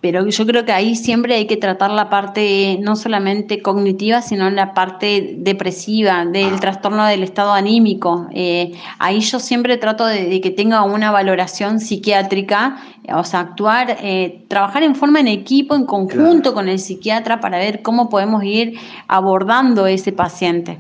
[0.04, 4.22] Eh, pero yo creo que ahí siempre hay que tratar la parte no solamente cognitiva,
[4.22, 6.60] sino la parte depresiva, del ah.
[6.60, 8.28] trastorno del estado anímico.
[8.34, 12.78] Eh, ahí yo siempre trato de, que tenga una valoración psiquiátrica,
[13.14, 17.58] o sea, actuar, eh, trabajar en forma en equipo, en conjunto con el psiquiatra para
[17.58, 20.80] ver cómo podemos ir abordando ese paciente.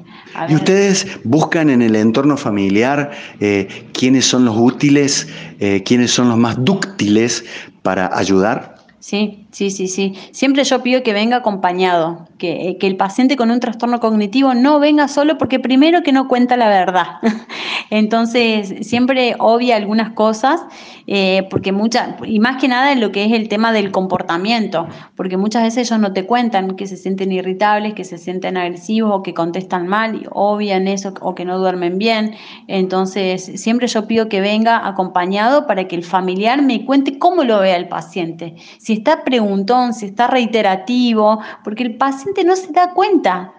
[0.49, 5.27] ¿Y ustedes buscan en el entorno familiar eh, quiénes son los útiles,
[5.85, 7.45] quiénes son los más dúctiles
[7.83, 8.72] para ayudar?
[9.03, 10.13] Sí, sí, sí, sí.
[10.31, 14.79] Siempre yo pido que venga acompañado, que, que, el paciente con un trastorno cognitivo no
[14.79, 17.19] venga solo porque primero que no cuenta la verdad.
[17.89, 20.61] Entonces, siempre obvia algunas cosas,
[21.05, 24.87] eh, porque muchas, y más que nada en lo que es el tema del comportamiento,
[25.15, 29.11] porque muchas veces ellos no te cuentan que se sienten irritables, que se sienten agresivos
[29.13, 32.35] o que contestan mal, y obvian eso o que no duermen bien.
[32.67, 37.59] Entonces, siempre yo pido que venga acompañado para que el familiar me cuente cómo lo
[37.59, 38.55] ve el paciente.
[38.79, 43.53] Si está preguntón, si está reiterativo, porque el paciente no se da cuenta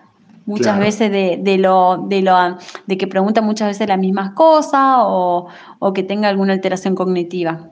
[0.47, 5.49] muchas veces de, lo, de, lo, de que pregunta muchas veces las mismas cosas o,
[5.95, 7.71] que tenga alguna alteración cognitiva.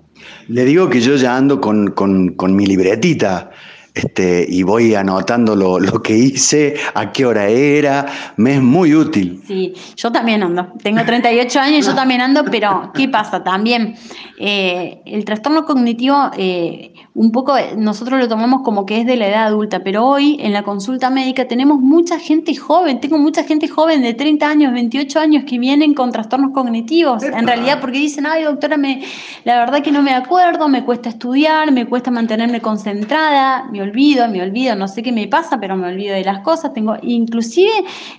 [0.49, 3.51] Le digo que yo ya ando con, con mi libretita
[3.95, 9.43] este, y voy anotando lo, que hice, a qué hora era, me es muy útil.
[9.47, 13.45] Sí, yo también ando, tengo 38 años, yo también ando, pero ¿qué pasa?
[13.45, 13.97] También
[14.39, 19.29] eh, el trastorno cognitivo, eh, un poco nosotros lo tomamos como que es de la
[19.29, 23.69] edad adulta, pero hoy en la consulta médica tenemos mucha gente joven, tengo mucha gente
[23.69, 28.25] joven de 30 años, 28 años que vienen con trastornos cognitivos, en realidad porque dicen,
[28.27, 29.03] ay doctora, me,
[29.45, 34.43] la verdad que no me acuerdo, me cuesta estudiar, me cuesta mantenerme concentrada, olvido, me
[34.43, 36.73] olvido, no sé qué me pasa, pero me olvido de las cosas.
[36.73, 37.71] Tengo, inclusive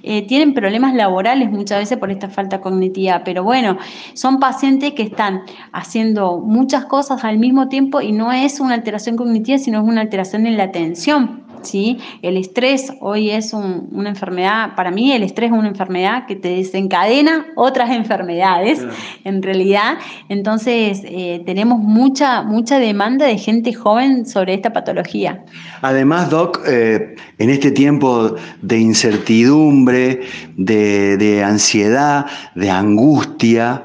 [0.04, 3.78] eh, tienen problemas laborales muchas veces por esta falta cognitiva, pero bueno,
[4.14, 9.16] son pacientes que están haciendo muchas cosas al mismo tiempo y no es una alteración
[9.16, 11.53] cognitiva, sino es una alteración en la atención.
[11.64, 12.00] ¿Sí?
[12.22, 16.50] El estrés hoy es una enfermedad, para mí el estrés es una enfermedad que te
[16.50, 18.86] desencadena otras enfermedades,
[19.24, 19.98] en realidad.
[20.30, 25.44] Entonces, eh, tenemos mucha, mucha demanda de gente joven sobre esta patología.
[25.82, 30.22] Además, Doc, eh, en este tiempo de incertidumbre,
[30.58, 33.84] de ansiedad, de angustia,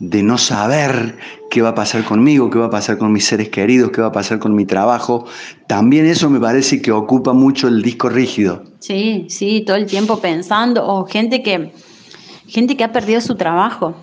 [0.00, 1.16] de no saber
[1.50, 4.08] qué va a pasar conmigo, qué va a pasar con mis seres queridos, qué va
[4.08, 5.26] a pasar con mi trabajo.
[5.66, 8.62] También eso me parece que ocupa mucho el disco rígido.
[8.78, 11.72] Sí, sí, todo el tiempo pensando, o gente que,
[12.46, 13.94] gente que ha perdido su trabajo,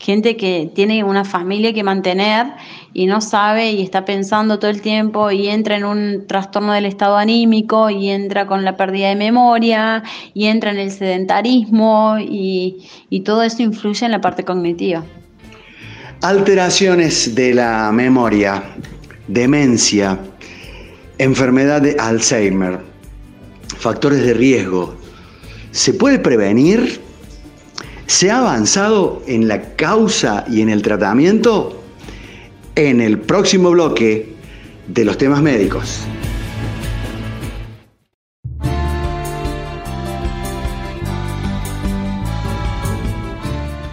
[0.00, 2.46] gente que tiene una familia que mantener
[2.92, 6.84] y no sabe y está pensando todo el tiempo y entra en un trastorno del
[6.84, 10.02] estado anímico y entra con la pérdida de memoria
[10.34, 15.04] y entra en el sedentarismo y, y todo eso influye en la parte cognitiva.
[16.24, 18.62] Alteraciones de la memoria,
[19.28, 20.18] demencia,
[21.18, 22.78] enfermedad de Alzheimer,
[23.76, 24.96] factores de riesgo.
[25.70, 26.98] ¿Se puede prevenir?
[28.06, 31.82] ¿Se ha avanzado en la causa y en el tratamiento?
[32.74, 34.32] En el próximo bloque
[34.88, 36.06] de los temas médicos.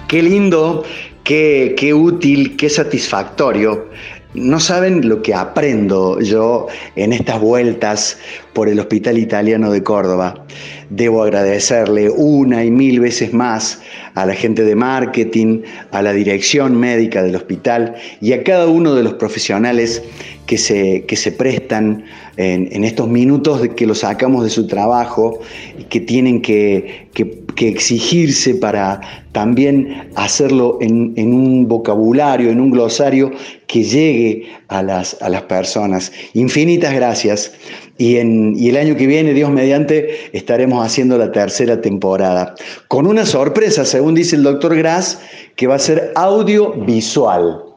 [0.08, 0.86] Qué lindo
[1.32, 3.88] qué, útil, qué satisfactorio.
[4.34, 8.18] No saben lo que aprendo yo en estas vueltas
[8.54, 10.46] por el Hospital Italiano de Córdoba.
[10.90, 13.82] Debo agradecerle una y mil veces más
[14.14, 18.94] a la gente de marketing, a la dirección médica del hospital y a cada uno
[18.94, 20.04] de los profesionales
[20.52, 22.04] que se, que se prestan
[22.36, 25.40] en, estos minutos que lo sacamos de su trabajo
[25.80, 27.08] y que tienen que,
[27.56, 29.00] exigirse para
[29.32, 33.32] también hacerlo en, un vocabulario, en un glosario
[33.66, 36.12] que llegue a las, a las personas.
[36.34, 37.54] Infinitas gracias.
[37.98, 42.56] Y, en, y el año que viene, Dios mediante, estaremos haciendo la tercera temporada.
[42.90, 45.22] Con una sorpresa, según dice el doctor Gras,
[45.56, 47.71] que va a ser audiovisual.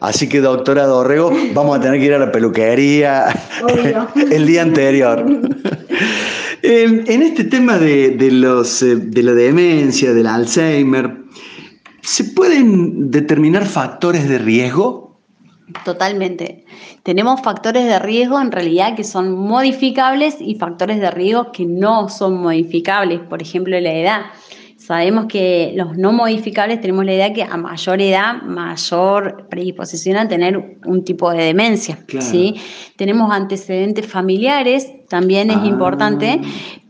[0.00, 3.26] Así que, doctora Dorrego, vamos a tener que ir a la peluquería
[4.30, 5.24] el día anterior.
[6.62, 11.18] en este tema de, los, eh, de la demencia, del Alzheimer,
[12.00, 15.20] ¿se pueden determinar factores de riesgo?
[15.84, 16.64] Totalmente.
[17.02, 22.08] Tenemos factores de riesgo en realidad que son modificables y factores de riesgo que no
[22.08, 24.20] son modificables, por ejemplo la edad.
[24.90, 30.26] Sabemos que los no modificables tenemos la idea que a mayor edad, mayor predisposición a
[30.26, 31.96] tener un tipo de demencia.
[32.18, 32.56] ¿sí?
[32.96, 35.66] Tenemos antecedentes familiares, también es ah.
[35.66, 36.40] importante,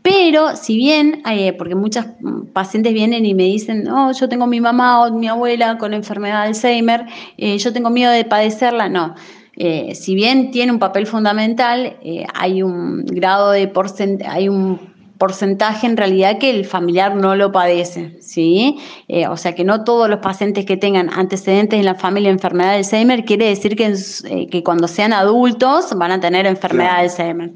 [0.01, 2.07] pero si bien, eh, porque muchas
[2.53, 6.41] pacientes vienen y me dicen, oh, yo tengo mi mamá o mi abuela con enfermedad
[6.41, 7.05] de Alzheimer,
[7.37, 9.13] eh, yo tengo miedo de padecerla, no.
[9.55, 11.97] Eh, si bien tiene un papel fundamental,
[12.33, 14.90] hay un grado de porcentaje, hay un
[15.21, 18.79] porcentaje en realidad que el familiar no lo padece, ¿sí?
[19.07, 22.33] Eh, o sea que no todos los pacientes que tengan antecedentes en la familia de
[22.33, 26.93] enfermedad de Alzheimer quiere decir que, eh, que cuando sean adultos van a tener enfermedad
[26.93, 27.51] de Alzheimer.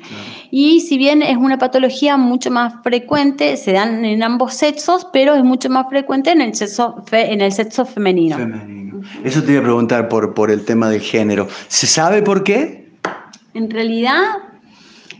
[0.51, 5.33] Y si bien es una patología mucho más frecuente, se dan en ambos sexos, pero
[5.33, 8.37] es mucho más frecuente en el sexo, en el sexo femenino.
[8.37, 9.01] femenino.
[9.23, 11.47] Eso te iba a preguntar por, por el tema del género.
[11.67, 12.91] ¿Se sabe por qué?
[13.55, 14.21] En realidad,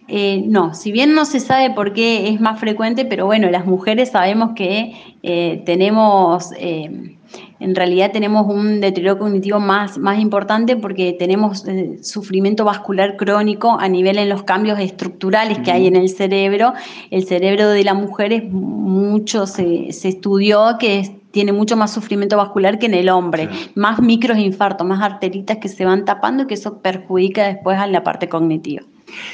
[0.08, 3.66] eh, no, si bien no se sabe por qué es más frecuente, pero bueno, las
[3.66, 7.18] mujeres sabemos que eh, tenemos, eh,
[7.60, 11.66] en realidad tenemos un deterioro cognitivo más, más importante porque tenemos
[12.04, 16.74] sufrimiento vascular crónico a nivel en los cambios estructurales que hay en el cerebro.
[17.10, 22.78] El cerebro de la mujer es mucho, se, estudió que tiene mucho más sufrimiento vascular
[22.78, 26.78] que en el hombre, más microinfartos, más arteritas que se van tapando y que eso
[26.78, 28.84] perjudica después a la parte cognitiva.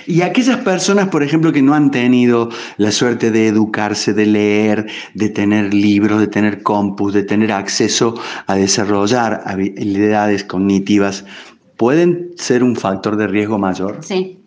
[0.06, 4.88] Y aquellas personas, por ejemplo, que no han tenido la suerte de educarse, de leer,
[5.14, 8.16] de tener libros, de tener compus, de tener acceso
[8.48, 11.24] a desarrollar habilidades cognitivas
[11.82, 14.02] pueden ser un factor de riesgo mayor.
[14.04, 14.38] Sí,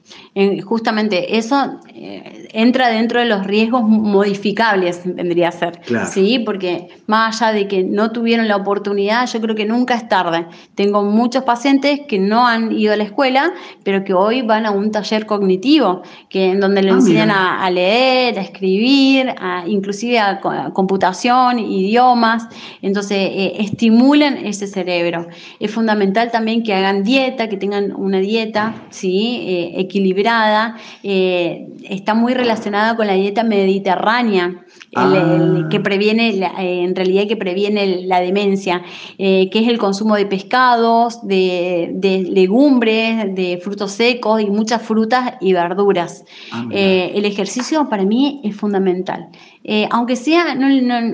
[0.65, 5.81] justamente eso eh, entra dentro de los riesgos modificables, vendría a ser.
[6.11, 10.09] Sí, porque más allá de que no tuvieron la oportunidad, yo creo que nunca es
[10.09, 10.47] tarde.
[10.75, 13.53] Tengo muchos pacientes que no han ido a la escuela,
[13.85, 17.71] pero que hoy van a un taller cognitivo, que en donde le ah, enseñan a,
[17.71, 20.41] leer, a escribir, a, inclusive a,
[20.73, 22.49] computación, idiomas.
[22.83, 25.29] Entonces, eh, estimulan ese cerebro.
[25.61, 29.45] Es fundamental también que hagan dieta, que tengan una dieta, ¿sí?
[29.47, 34.65] Eh, equilibrada, eh, está muy relacionada con la dieta mediterránea.
[34.97, 35.69] Ah.
[35.71, 38.83] que previene, eh, en realidad que previene la demencia,
[39.19, 45.35] eh, que es el consumo de pescados, de, legumbres, de frutos secos y muchas frutas
[45.41, 46.25] y verduras.
[46.53, 49.29] Ah, el ejercicio para mí es fundamental.
[49.67, 50.59] Eh, aunque sea,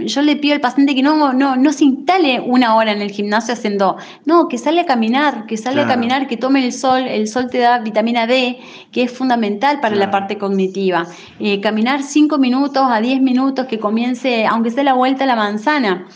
[0.07, 3.13] yo le pido al paciente que no, no, no se instale una hora en el
[3.13, 7.03] gimnasio haciendo, no, que salga a caminar, que salga a caminar, que tome el sol,
[7.03, 8.59] el sol te da vitamina D,
[8.91, 11.07] que es fundamental para la parte cognitiva.
[11.39, 15.37] Eh, caminar 5 minutos a 10 minutos, que comience, aunque sea la vuelta a la
[15.37, 16.07] manzana.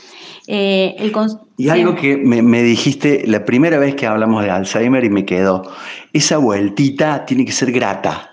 [0.46, 1.10] Eh,
[1.56, 5.62] y algo que me, dijiste la primera vez que hablamos de Alzheimer y me quedó,
[6.12, 8.28] esa vueltita tiene que ser grata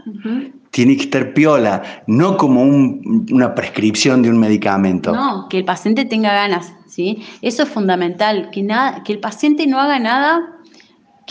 [0.72, 5.14] tiene que estar piola, no como una prescripción de un medicamento.
[5.14, 7.24] No, que el paciente tenga ganas, ¿sí?
[7.42, 10.61] Eso es fundamental, que, nada, que el paciente no haga nada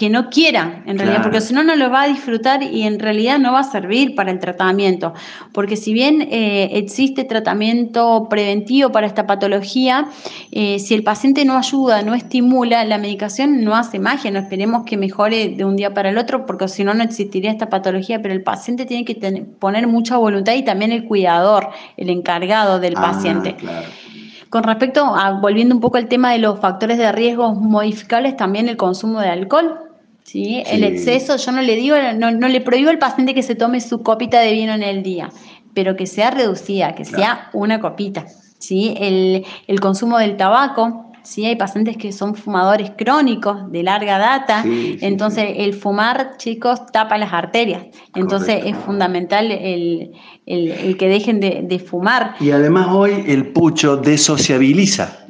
[0.01, 2.99] que no quiera, en realidad, porque si no, no lo va a disfrutar y en
[2.99, 5.13] realidad no va a servir para el tratamiento.
[5.53, 10.07] Porque si bien eh, existe tratamiento preventivo para esta patología,
[10.53, 14.87] eh, si el paciente no ayuda, no estimula, la medicación no hace magia, no esperemos
[14.87, 18.23] que mejore de un día para el otro, porque si no, no existiría esta patología,
[18.23, 19.17] pero el paciente tiene que
[19.59, 23.55] poner mucha voluntad y también el cuidador, el encargado del ah, paciente.
[24.49, 28.71] Con respecto a, volviendo un poco al tema de los factores de riesgo modificables, también
[28.71, 29.90] el consumo de alcohol
[30.31, 30.63] ¿sí?
[30.67, 34.03] El exceso, yo no le digo, no, le prohíbo al paciente que se tome su
[34.03, 35.31] copita de vino en el día,
[35.75, 38.27] pero que sea reducida, que sea una copita.
[38.59, 38.95] ¿sí?
[38.99, 41.47] El, el consumo del tabaco, ¿sí?
[41.47, 47.33] Hay pacientes que son fumadores crónicos de larga data, entonces el fumar, chicos, tapa las
[47.33, 50.13] arterias, entonces es fundamental el,
[50.47, 52.37] que dejen de, fumar.
[52.39, 55.27] Y además hoy el pucho desociabiliza,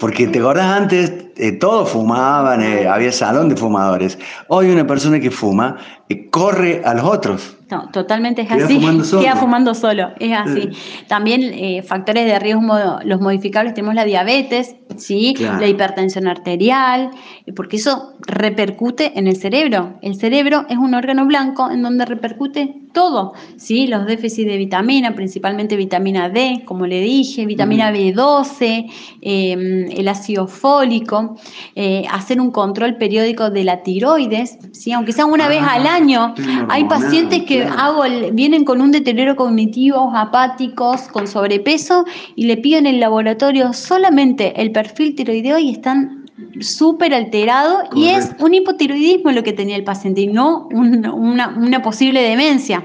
[0.00, 5.20] porque te acordás antes, eh, todos fumaban, eh, había salón de fumadores, hoy una persona
[5.20, 5.76] que fuma
[6.08, 7.56] eh, corre a los otros.
[7.70, 8.80] No, totalmente es así.
[9.20, 10.70] Queda fumando solo, es así.
[11.06, 12.60] También eh, factores de riesgo,
[13.04, 15.34] los modificables, tenemos la diabetes, ¿sí?
[15.38, 17.10] la hipertensión arterial,
[17.54, 19.94] porque eso repercute en el cerebro.
[20.02, 23.86] El cerebro es un órgano blanco en donde repercute todo, ¿sí?
[23.86, 28.90] los déficits de vitamina, principalmente vitamina D, como le dije, vitamina B12,
[29.20, 31.36] em, el ácido fólico,
[31.76, 34.92] eh, hacer un control periódico de la tiroides, ¿sí?
[34.92, 36.34] aunque sea una vez al año.
[36.68, 42.04] Hay pacientes que hago vienen con un deterioro cognitivo, apáticos, con sobrepeso
[42.34, 46.20] y le pido en el laboratorio solamente el perfil tiroideo y están
[46.60, 51.82] súper alterado y es un hipotiroidismo lo que tenía el paciente y no una, una
[51.82, 52.84] posible demencia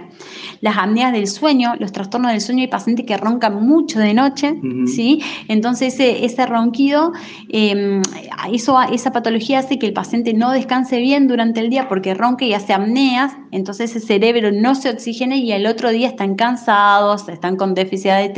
[0.65, 4.59] las apneas del sueño, los trastornos del sueño, hay pacientes que roncan mucho de noche,
[4.87, 5.21] ¿sí?
[5.47, 7.13] Entonces ese, ese ronquido,
[7.49, 12.45] eso, esa patología hace que el paciente no descanse bien durante el día porque ronca
[12.45, 17.29] y hace apneas, entonces ese cerebro no se oxigena y al otro día están cansados,
[17.29, 18.33] están con déficit,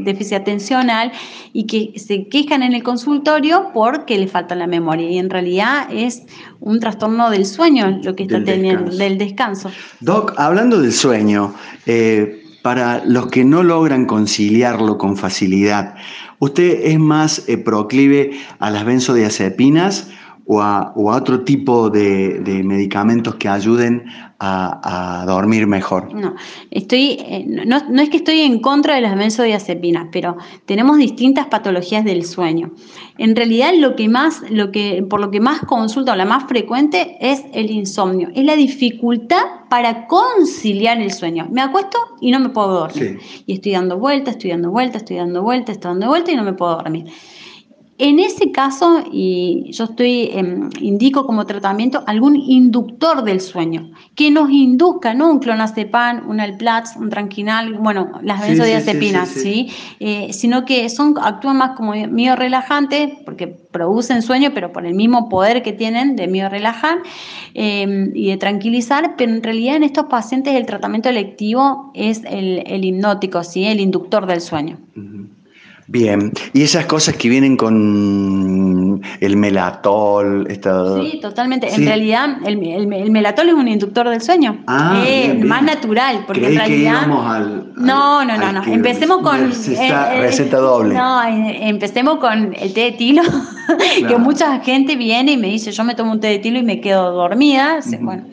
[0.00, 1.12] déficit atencional
[1.52, 5.86] y que se quejan en el consultorio porque le falta la memoria y en realidad
[5.92, 6.24] es
[6.60, 9.70] un trastorno del sueño lo que está teniendo, del descanso.
[10.00, 11.54] Doc, hablando del sueño,
[11.86, 15.94] eh, para los que no logran conciliarlo con facilidad,
[16.38, 20.10] ¿usted es más eh, proclive a las benzodiazepinas
[20.50, 24.04] o a, otro tipo de, medicamentos que ayuden
[24.40, 26.14] a, dormir mejor.
[26.14, 26.34] No,
[26.70, 31.46] estoy, eh, no, no, es que estoy en contra de las benzodiazepinas, pero tenemos distintas
[31.46, 32.70] patologías del sueño.
[33.18, 36.44] En realidad, lo que más, lo que, por lo que más consulta o la más
[36.44, 41.48] frecuente es el insomnio, es la dificultad para conciliar el sueño.
[41.50, 43.18] Me acuesto y no me puedo dormir.
[43.46, 46.44] Y estoy dando vueltas, estoy dando vueltas, estoy dando vueltas, estoy dando vueltas y no
[46.44, 47.06] me puedo dormir.
[48.00, 54.30] En ese caso, y yo estoy, em, indico como tratamiento algún inductor del sueño, que
[54.30, 59.68] nos induzca, no un clonazepam, un Alplatz, un tranquinal, bueno, las benzodiazepinas, sí,
[59.98, 64.94] eh, sino que son, actúan más como mío relajante, porque producen sueño, pero por el
[64.94, 66.98] mismo poder que tienen de mío relajar
[67.54, 72.84] em, y de tranquilizar, pero en realidad en estos pacientes el tratamiento electivo es el,
[72.84, 73.64] hipnótico, ¿sí?
[73.64, 74.78] el inductor del sueño.
[75.90, 80.46] Bien, y esas cosas que vienen con el melatol,
[81.00, 81.74] Sí, totalmente.
[81.74, 84.62] En realidad, el, melatol es un inductor del sueño.
[84.66, 87.06] Ah, es más natural, porque en realidad.
[87.06, 88.64] no, no, no, no.
[88.64, 89.48] Empecemos con.
[89.48, 90.94] Receta, eh, receta doble.
[90.94, 93.22] No, empecemos con el té de tilo,
[94.08, 96.64] que mucha gente viene y me dice, yo me tomo un té de tilo y
[96.64, 97.80] me quedo dormida.
[98.00, 98.24] Bueno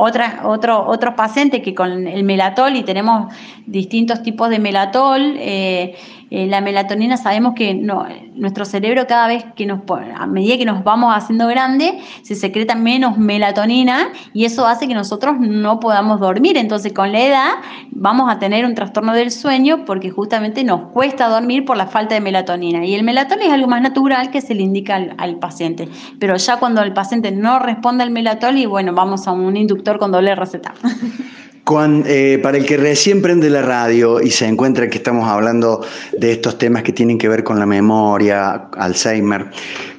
[0.00, 3.32] otra, otro, otros pacientes que con el melatol, y tenemos
[3.66, 5.94] distintos tipos de melatol, eh,
[6.30, 9.80] eh, la melatonina sabemos que no, nuestro cerebro cada vez que nos,
[10.16, 14.94] a medida que nos vamos haciendo grande, se secreta menos melatonina y eso hace que
[14.94, 16.56] nosotros no podamos dormir.
[16.56, 17.50] Entonces con la edad
[17.90, 22.14] vamos a tener un trastorno del sueño porque justamente nos cuesta dormir por la falta
[22.14, 22.84] de melatonina.
[22.84, 25.88] Y el melatonina es algo más natural que se le indica al, paciente.
[26.18, 29.98] Pero ya cuando el paciente no responde al melatol, y bueno, vamos a un inductor
[29.98, 30.74] con doble receta.
[31.72, 35.86] Eh, para el que recién prende la radio y se encuentra que estamos hablando
[36.18, 39.50] de estos temas que tienen que ver con la memoria, Alzheimer,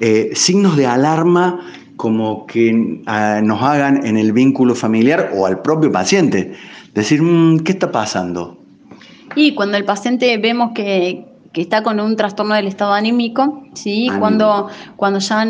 [0.02, 1.62] eh, signos de alarma
[1.96, 6.52] como que ah, nos hagan en el vínculo familiar o al propio paciente.
[6.94, 8.58] Decir, mm, ¿qué está pasando?
[9.36, 14.10] Y cuando el paciente vemos que, que está con un trastorno del estado anímico, ¿sí?
[14.20, 15.46] Cuando, cuando ya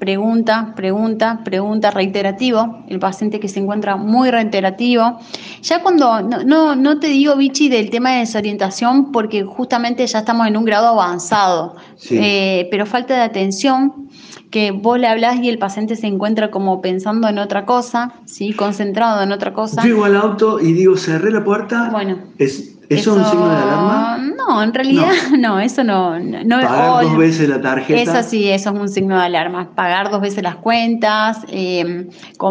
[0.00, 5.20] pregunta, pregunta, pregunta, reiterativo, el paciente que se encuentra muy reiterativo.
[5.62, 10.48] Ya cuando, no, no, te digo, Vichy, del tema de desorientación, porque justamente ya estamos
[10.48, 11.76] en un grado avanzado,
[12.10, 14.08] eh, pero falta de atención,
[14.50, 18.52] que vos le hablas y el paciente se encuentra como pensando en otra cosa, ¿sí?
[18.52, 19.82] concentrado en otra cosa.
[19.82, 21.88] Llego al auto y digo, cerré la puerta.
[21.90, 22.18] Bueno.
[22.38, 24.18] Es, ¿Eso, es un signo de alarma?
[24.36, 26.18] No, en realidad no, eso no.
[26.18, 28.00] no Pagar dos veces la tarjeta.
[28.00, 29.70] Eso sí, eso es un signo de alarma.
[29.74, 32.08] Pagar dos veces las cuentas, em,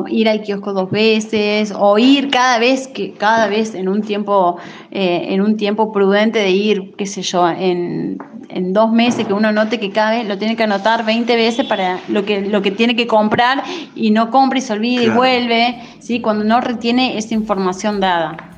[0.10, 4.58] ir al kiosco dos veces, o ir cada vez que cada vez en un tiempo
[4.92, 8.18] eh, en un tiempo prudente de ir, qué sé yo, en,
[8.50, 11.66] en, dos meses que uno note que cada vez lo tiene que anotar 20 veces
[11.66, 13.64] para lo que lo que tiene que comprar
[13.96, 18.53] y no compra y se olvida y vuelve, sí, cuando no retiene esa información dada.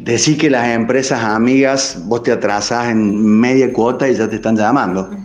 [0.00, 4.56] Decir que las empresas amigas, vos te atrasás en media cuota y ya te están
[4.56, 5.10] llamando.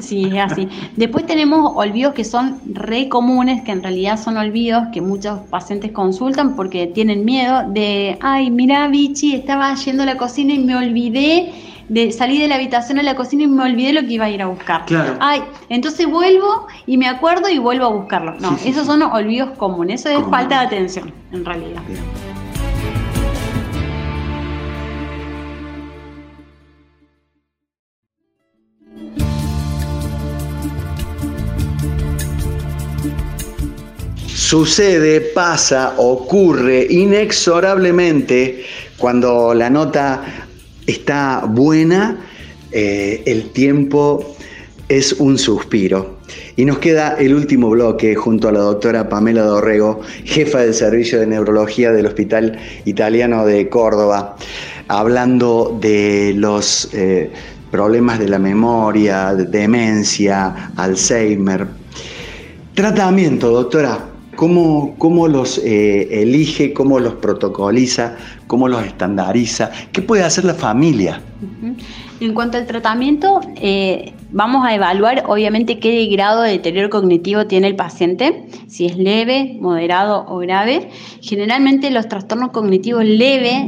[0.00, 0.68] Sí, es así.
[0.96, 5.92] Después tenemos olvidos que son re comunes, que en realidad son olvidos que muchos pacientes
[5.92, 10.76] consultan porque tienen miedo de, ay, mira, Vichy, estaba yendo a la cocina y me
[10.76, 11.52] olvidé
[11.88, 14.30] de salir de la habitación a la cocina y me olvidé lo que iba a
[14.30, 14.84] ir a buscar.
[14.86, 15.16] Claro.
[15.20, 18.34] Ay, entonces vuelvo y me acuerdo y vuelvo a buscarlo.
[18.40, 20.04] No, esos son olvidos comunes.
[20.04, 21.82] Eso es falta de atención, en realidad.
[34.46, 38.62] Sucede, pasa, ocurre inexorablemente
[38.96, 40.22] cuando la nota
[40.86, 42.16] está buena,
[42.70, 44.36] eh, el tiempo
[44.88, 46.18] es un suspiro.
[46.54, 51.18] Y nos queda el último bloque junto a la doctora Pamela Dorrego, jefa del Servicio
[51.18, 54.36] de Neurología del Hospital Italiano de Córdoba,
[54.86, 57.32] hablando de los eh,
[57.72, 61.66] problemas de la memoria, de demencia, Alzheimer.
[62.74, 64.15] Tratamiento, doctora.
[64.36, 68.16] ¿Cómo, los eh, elige, cómo los protocoliza,
[68.46, 69.70] cómo los estandariza?
[69.92, 71.22] ¿Qué puede hacer la familia?
[72.20, 77.66] En cuanto al tratamiento, eh, vamos a evaluar obviamente qué grado de deterioro cognitivo tiene
[77.66, 80.90] el paciente, si es leve, moderado o grave.
[81.22, 83.64] Generalmente los trastornos cognitivos leves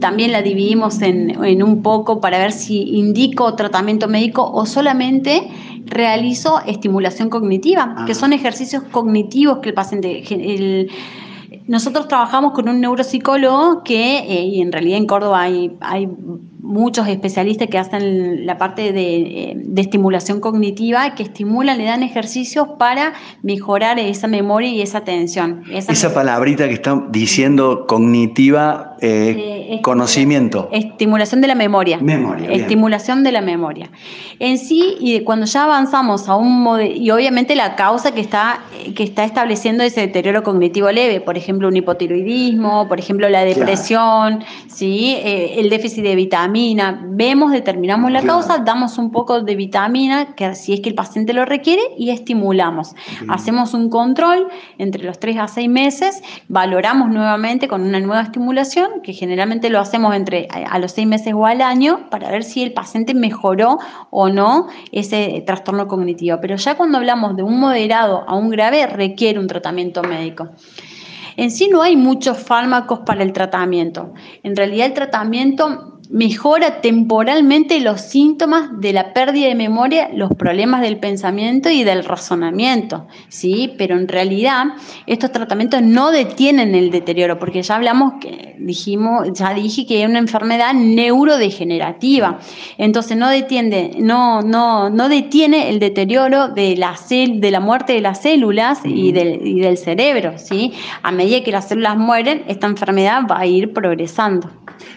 [0.00, 5.48] también la dividimos en, en un poco para ver si indico tratamiento médico o solamente
[5.90, 10.88] realizo estimulación cognitiva, que son ejercicios cognitivos que el paciente...
[11.66, 16.08] nosotros trabajamos con un neuropsicólogo que, eh, y en realidad en Córdoba hay, hay
[16.70, 23.14] muchos especialistas que hacen la parte de, estimulación cognitiva, que estimulan, le dan ejercicios para
[23.42, 25.62] mejorar esa memoria y esa atención.
[25.70, 30.68] Esa, palabrita que está diciendo cognitiva, eh, eh, conocimiento.
[30.72, 31.98] Estimulación de la memoria.
[31.98, 32.50] Memoria.
[32.50, 33.90] Estimulación de la memoria.
[34.38, 38.60] En sí, y cuando ya avanzamos a un modelo, y obviamente la causa que está,
[38.94, 44.42] que está estableciendo ese deterioro cognitivo leve, por ejemplo, un hipotiroidismo, por ejemplo, la depresión,
[44.66, 45.16] ¿sí?
[45.18, 50.54] Eh, el déficit de vitamina vemos, determinamos la causa, damos un poco de vitamina, que
[50.54, 52.94] si es que el paciente lo requiere, y estimulamos.
[53.28, 54.48] Hacemos un control
[54.78, 59.80] entre los 3 a 6 meses, valoramos nuevamente con una nueva estimulación, que generalmente lo
[59.80, 63.78] hacemos entre a los 6 meses o al año, para ver si el paciente mejoró
[64.10, 66.38] o no ese trastorno cognitivo.
[66.40, 70.48] Pero ya cuando hablamos de un moderado a un grave, requiere un tratamiento médico.
[71.36, 74.14] En sí no hay muchos fármacos para el tratamiento.
[74.42, 80.80] En realidad el tratamiento mejora temporalmente los síntomas de la pérdida de memoria, los problemas
[80.82, 83.74] del pensamiento y del razonamiento, ¿sí?
[83.78, 84.64] Pero en realidad
[85.06, 90.08] estos tratamientos no detienen el deterioro, porque ya hablamos que dijimos, ya dije que es
[90.08, 92.40] una enfermedad neurodegenerativa.
[92.76, 98.00] Entonces no detiene, no, no, no detiene el deterioro de la de la muerte de
[98.00, 100.72] las células y del, y del cerebro, ¿sí?
[101.02, 104.50] A medida que las células mueren, esta enfermedad va a ir progresando.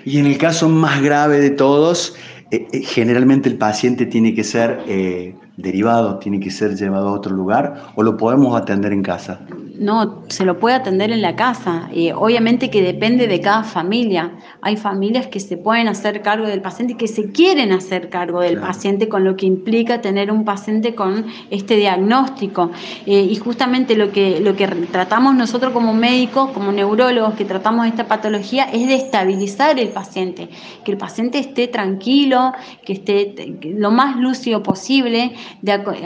[0.06, 2.16] Y en el caso más grave de todos,
[2.50, 7.12] eh, eh, generalmente el paciente tiene que ser eh, derivado, tiene que ser llevado a
[7.12, 9.40] otro lugar o lo podemos atender en casa?
[9.78, 11.90] No, se lo puede atender en la casa.
[12.16, 14.32] obviamente que depende de cada familia.
[14.62, 18.42] Hay familias que se pueden hacer cargo del paciente y que se quieren hacer cargo
[18.42, 22.72] del paciente, con lo que implica tener un paciente con este diagnóstico.
[23.06, 28.08] y justamente lo que, lo que tratamos nosotros como médicos, como neurólogos que tratamos esta
[28.08, 30.50] patología, es de estabilizar el paciente,
[30.84, 32.54] que el paciente esté tranquilo,
[32.86, 35.34] que esté lo más lúcido posible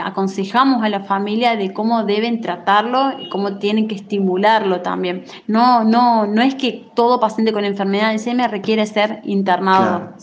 [0.03, 5.25] aconsejamos a la familia de cómo deben tratarlo y cómo tienen que estimularlo también.
[5.47, 10.13] No, no, no es que todo paciente con enfermedad de Alzheimer requiere ser internado.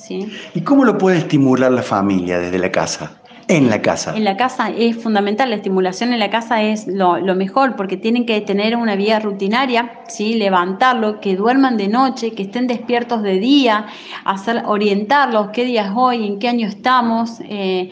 [0.54, 3.20] ¿Y cómo lo puede estimular la familia desde la casa?
[3.48, 4.16] En la casa.
[4.16, 8.24] En la casa es fundamental, la estimulación en la casa es lo, mejor porque tienen
[8.24, 10.34] que tener una vida rutinaria, ¿sí?
[10.34, 13.86] levantarlo, que duerman de noche, que estén despiertos de día,
[14.24, 17.40] hacer, orientarlos qué día es hoy, en qué año estamos.
[17.42, 17.90] Eh,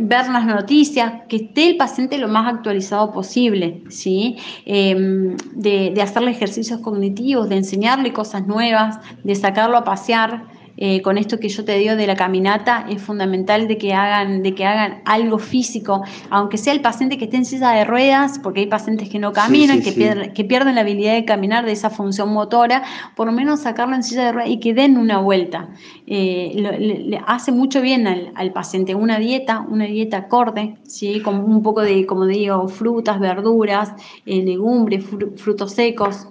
[0.00, 4.36] ver las noticias, que esté el paciente lo más actualizado posible, ¿sí?
[4.66, 10.57] Em, de, de hacerle ejercicios cognitivos, de enseñarle cosas nuevas, de sacarlo a pasear.
[10.80, 14.44] Eh, con esto que yo te digo de la caminata, es fundamental de que, hagan,
[14.44, 18.38] de que hagan algo físico, aunque sea el paciente que esté en silla de ruedas,
[18.38, 21.72] porque hay pacientes que no caminan, que, Pierden, que pierden la habilidad de caminar de
[21.72, 22.84] esa función motora,
[23.16, 25.68] por lo menos sacarlo en silla de ruedas y que den una vuelta.
[26.06, 31.20] Eh, le, hace mucho bien al, paciente una dieta, una dieta acorde, ¿sí?
[31.20, 33.92] con un poco de, como digo, frutas, verduras,
[34.26, 35.04] eh, legumbres,
[35.36, 36.28] frutos secos.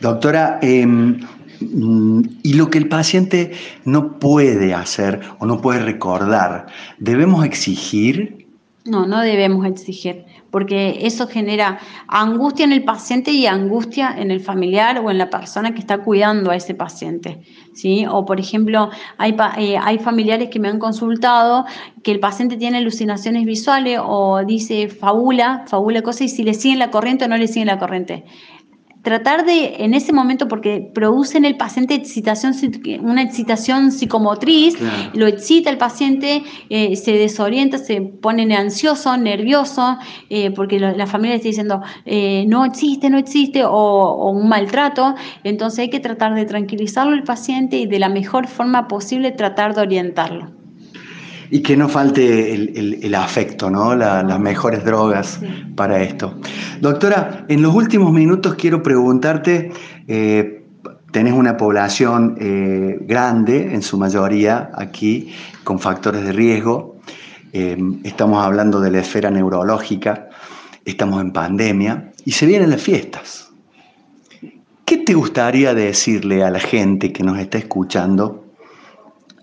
[0.00, 1.20] Doctora, em,
[1.60, 3.52] y lo que el paciente
[3.84, 6.66] no puede hacer o no puede recordar,
[6.98, 8.44] ¿debemos exigir?
[8.86, 14.40] No, no debemos exigir, porque eso genera angustia en el paciente y angustia en el
[14.40, 17.40] familiar o en la persona que está cuidando a ese paciente.
[17.72, 18.04] ¿sí?
[18.06, 21.64] O, por ejemplo, hay, eh, familiares que me han consultado
[22.02, 26.78] que el paciente tiene alucinaciones visuales o dice fabula, fabula cosas y si le siguen
[26.78, 28.24] la corriente o no le siguen la corriente
[29.04, 32.54] tratar de, en ese momento, porque produce en el paciente excitación,
[33.02, 34.76] una excitación psicomotriz,
[35.12, 39.98] lo excita el paciente, eh, se desorienta, se pone ansioso, nervioso,
[40.30, 45.80] eh, porque la familia está diciendo, eh, no existe, no existe, o, un maltrato, entonces
[45.80, 49.82] hay que tratar de tranquilizarlo el paciente y de la mejor forma posible tratar de
[49.82, 50.63] orientarlo.
[51.54, 53.94] Y que no falte el, afecto, ¿no?
[53.94, 55.38] las mejores drogas
[55.76, 56.34] para esto.
[56.80, 59.70] Doctora, en los últimos minutos quiero preguntarte,
[60.08, 60.64] eh,
[61.12, 65.32] tenés una población eh, grande, en su mayoría aquí,
[65.62, 66.96] con factores de riesgo.
[67.52, 70.30] Eh, estamos hablando de la esfera neurológica,
[70.84, 73.52] estamos en pandemia y se vienen las fiestas.
[74.84, 78.43] ¿Qué te gustaría decirle a la gente que nos está escuchando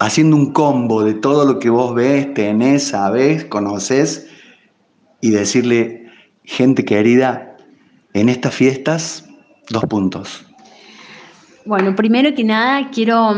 [0.01, 4.27] haciendo un combo de todo lo que vos ves, tenés, sabés, conoces
[5.21, 6.07] y decirle,
[6.43, 7.55] gente querida,
[8.13, 9.29] en estas fiestas,
[9.69, 10.43] dos puntos.
[11.65, 13.31] Bueno, primero que nada quiero,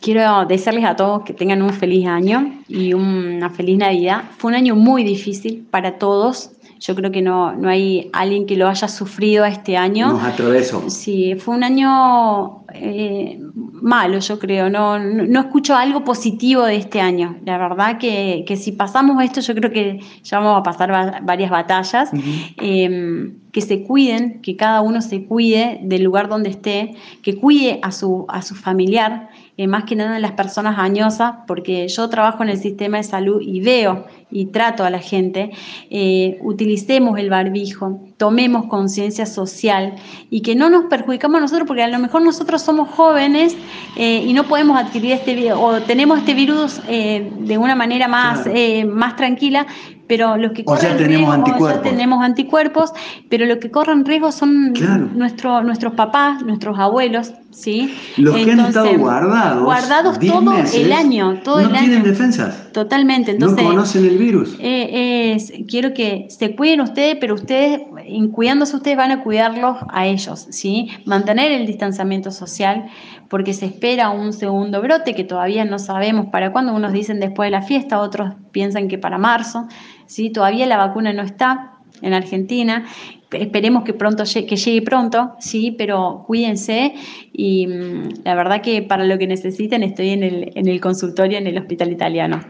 [0.00, 4.22] quiero desearles a todos que tengan un feliz año y una feliz Navidad.
[4.38, 6.52] Fue un año muy difícil para todos.
[6.82, 10.08] Yo creo que no, no hay alguien que lo haya sufrido este año.
[10.08, 10.90] Nos atravesó.
[10.90, 14.68] Sí, fue un año eh, malo, yo creo.
[14.68, 17.36] No, no, escucho algo positivo de este año.
[17.44, 21.50] La verdad que, que, si pasamos esto, yo creo que ya vamos a pasar varias
[21.52, 22.10] batallas.
[22.56, 27.78] Em, que se cuiden, que cada uno se cuide del lugar donde esté, que cuide
[27.82, 29.28] a su, a su familiar,
[29.58, 33.02] eh, más que nada a las personas añosas, porque yo trabajo en el sistema de
[33.02, 35.50] salud y veo y trato a la gente,
[35.90, 39.96] eh, utilicemos el barbijo, tomemos conciencia social
[40.30, 43.54] y que no nos perjudicamos a nosotros, porque a lo mejor nosotros somos jóvenes
[43.96, 48.48] eh, y no podemos adquirir este virus, o tenemos este virus de una manera más,
[48.86, 49.66] más tranquila,
[50.08, 51.84] pero los que corren tenemos riesgo, anticuerpos.
[51.84, 52.92] Ya tenemos anticuerpos,
[53.28, 54.72] pero los que corren riesgo son
[55.14, 57.94] nuestros papás, nuestros abuelos, ¿sí?
[58.16, 59.64] Los que han estado guardados.
[59.64, 62.72] Guardados todo el año, todo no el tienen defensas.
[62.72, 63.32] Totalmente.
[63.32, 64.56] Entonces, no conocen el virus.
[64.58, 65.36] Eh,
[65.68, 70.46] quiero que se cuiden ustedes, pero ustedes, en cuidándose ustedes, van a cuidarlos a ellos,
[70.50, 70.88] ¿sí?
[71.04, 72.86] Mantener el distanciamiento social,
[73.28, 76.74] porque se espera un segundo brote que todavía no sabemos para cuándo.
[76.74, 79.68] Unos dicen después de la fiesta, otros piensan que para marzo,
[80.06, 80.30] ¿sí?
[80.30, 81.71] Todavía la vacuna no está
[82.02, 82.86] en Argentina
[83.32, 86.94] esperemos que pronto llegue pronto, sí, pero cuídense
[87.32, 91.38] y mm, la verdad que para lo que necesiten estoy en el, en el consultorio
[91.38, 92.40] en el hospital italiano.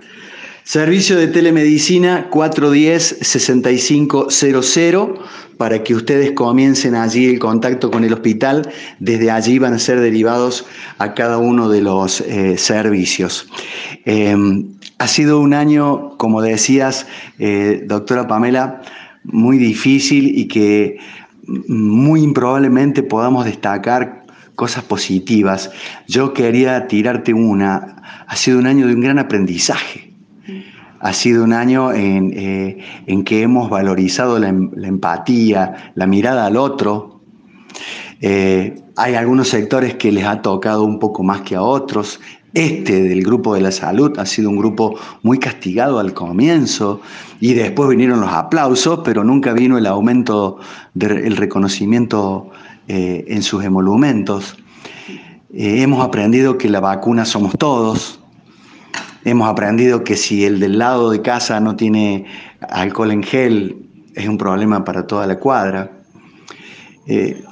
[0.64, 5.18] Servicio de telemedicina 410-6500
[5.56, 8.70] para que ustedes comiencen allí el contacto con el hospital.
[9.00, 10.64] Desde allí van a ser derivados
[10.98, 13.48] a cada uno de los eh, servicios.
[14.04, 17.08] Em, ha sido un año, como decías,
[17.40, 18.82] eh, doctora Pamela,
[19.24, 20.98] muy difícil y que
[21.68, 25.70] muy improbablemente podamos destacar cosas positivas.
[26.06, 28.24] Yo quería tirarte una.
[28.26, 30.12] Ha sido un año de un gran aprendizaje.
[31.00, 37.20] Ha sido un año en, eh, que hemos valorizado la, empatía, la mirada al otro.
[38.20, 42.20] Eh, hay algunos sectores que les ha tocado un poco más que a otros.
[42.54, 47.00] Este del grupo de la salud ha sido un grupo muy castigado al comienzo
[47.40, 50.58] y después vinieron los aplausos, pero nunca vino el aumento
[50.92, 52.50] del reconocimiento
[52.88, 54.56] eh, en sus emolumentos.
[55.54, 58.20] Eh, hemos aprendido que la vacuna somos todos.
[59.24, 62.26] Hemos aprendido que si el del lado de casa no tiene
[62.68, 65.90] alcohol en gel, es un problema para toda la cuadra.
[67.06, 67.42] Eh,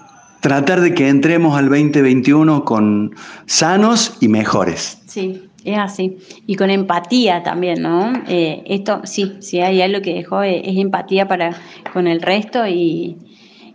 [0.41, 3.15] tratar de que entremos al 2021 con
[3.47, 5.01] sanos y mejores.
[5.07, 6.19] Sí, es así.
[6.47, 8.13] Y con empatía también, ¿no?
[8.29, 11.57] Eh, esto, sí, sí hay algo que dejó, eh, es, empatía para
[11.93, 13.17] con el resto y,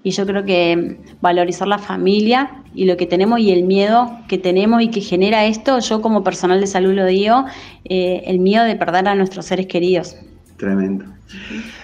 [0.04, 4.84] yo creo que valorizar la familia y lo que tenemos y el miedo que tenemos
[4.84, 7.46] y que genera esto, yo como personal de salud lo digo,
[7.86, 10.16] eh, el miedo de perder a nuestros seres queridos.
[10.58, 11.06] Tremendo.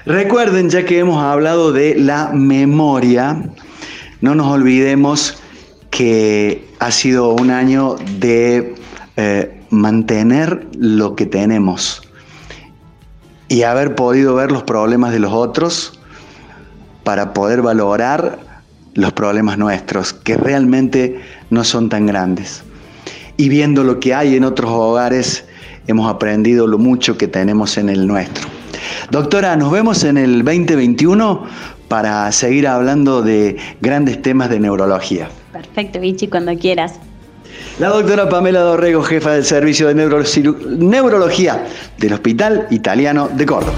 [0.05, 3.41] Recuerden, ya que hemos hablado de la memoria,
[4.21, 5.37] no nos olvidemos
[5.89, 8.75] que ha sido un año de
[9.17, 12.01] eh, mantener lo que tenemos
[13.47, 15.99] y haber podido ver los problemas de los otros
[17.03, 18.39] para poder valorar
[18.93, 21.19] los problemas nuestros, que realmente
[21.49, 22.63] no son tan grandes.
[23.37, 25.45] Y viendo lo que hay en otros hogares,
[25.87, 28.47] hemos aprendido lo mucho que tenemos en el nuestro.
[29.09, 31.43] Doctora, nos vemos en el 2021
[31.91, 35.27] para seguir hablando de grandes temas de neurología.
[35.51, 36.93] Perfecto, Vichy, cuando quieras.
[37.79, 39.95] La doctora Pamela Dorrego, jefa del Servicio de
[40.77, 41.65] Neurología
[41.97, 43.75] del Hospital Italiano de Córdoba.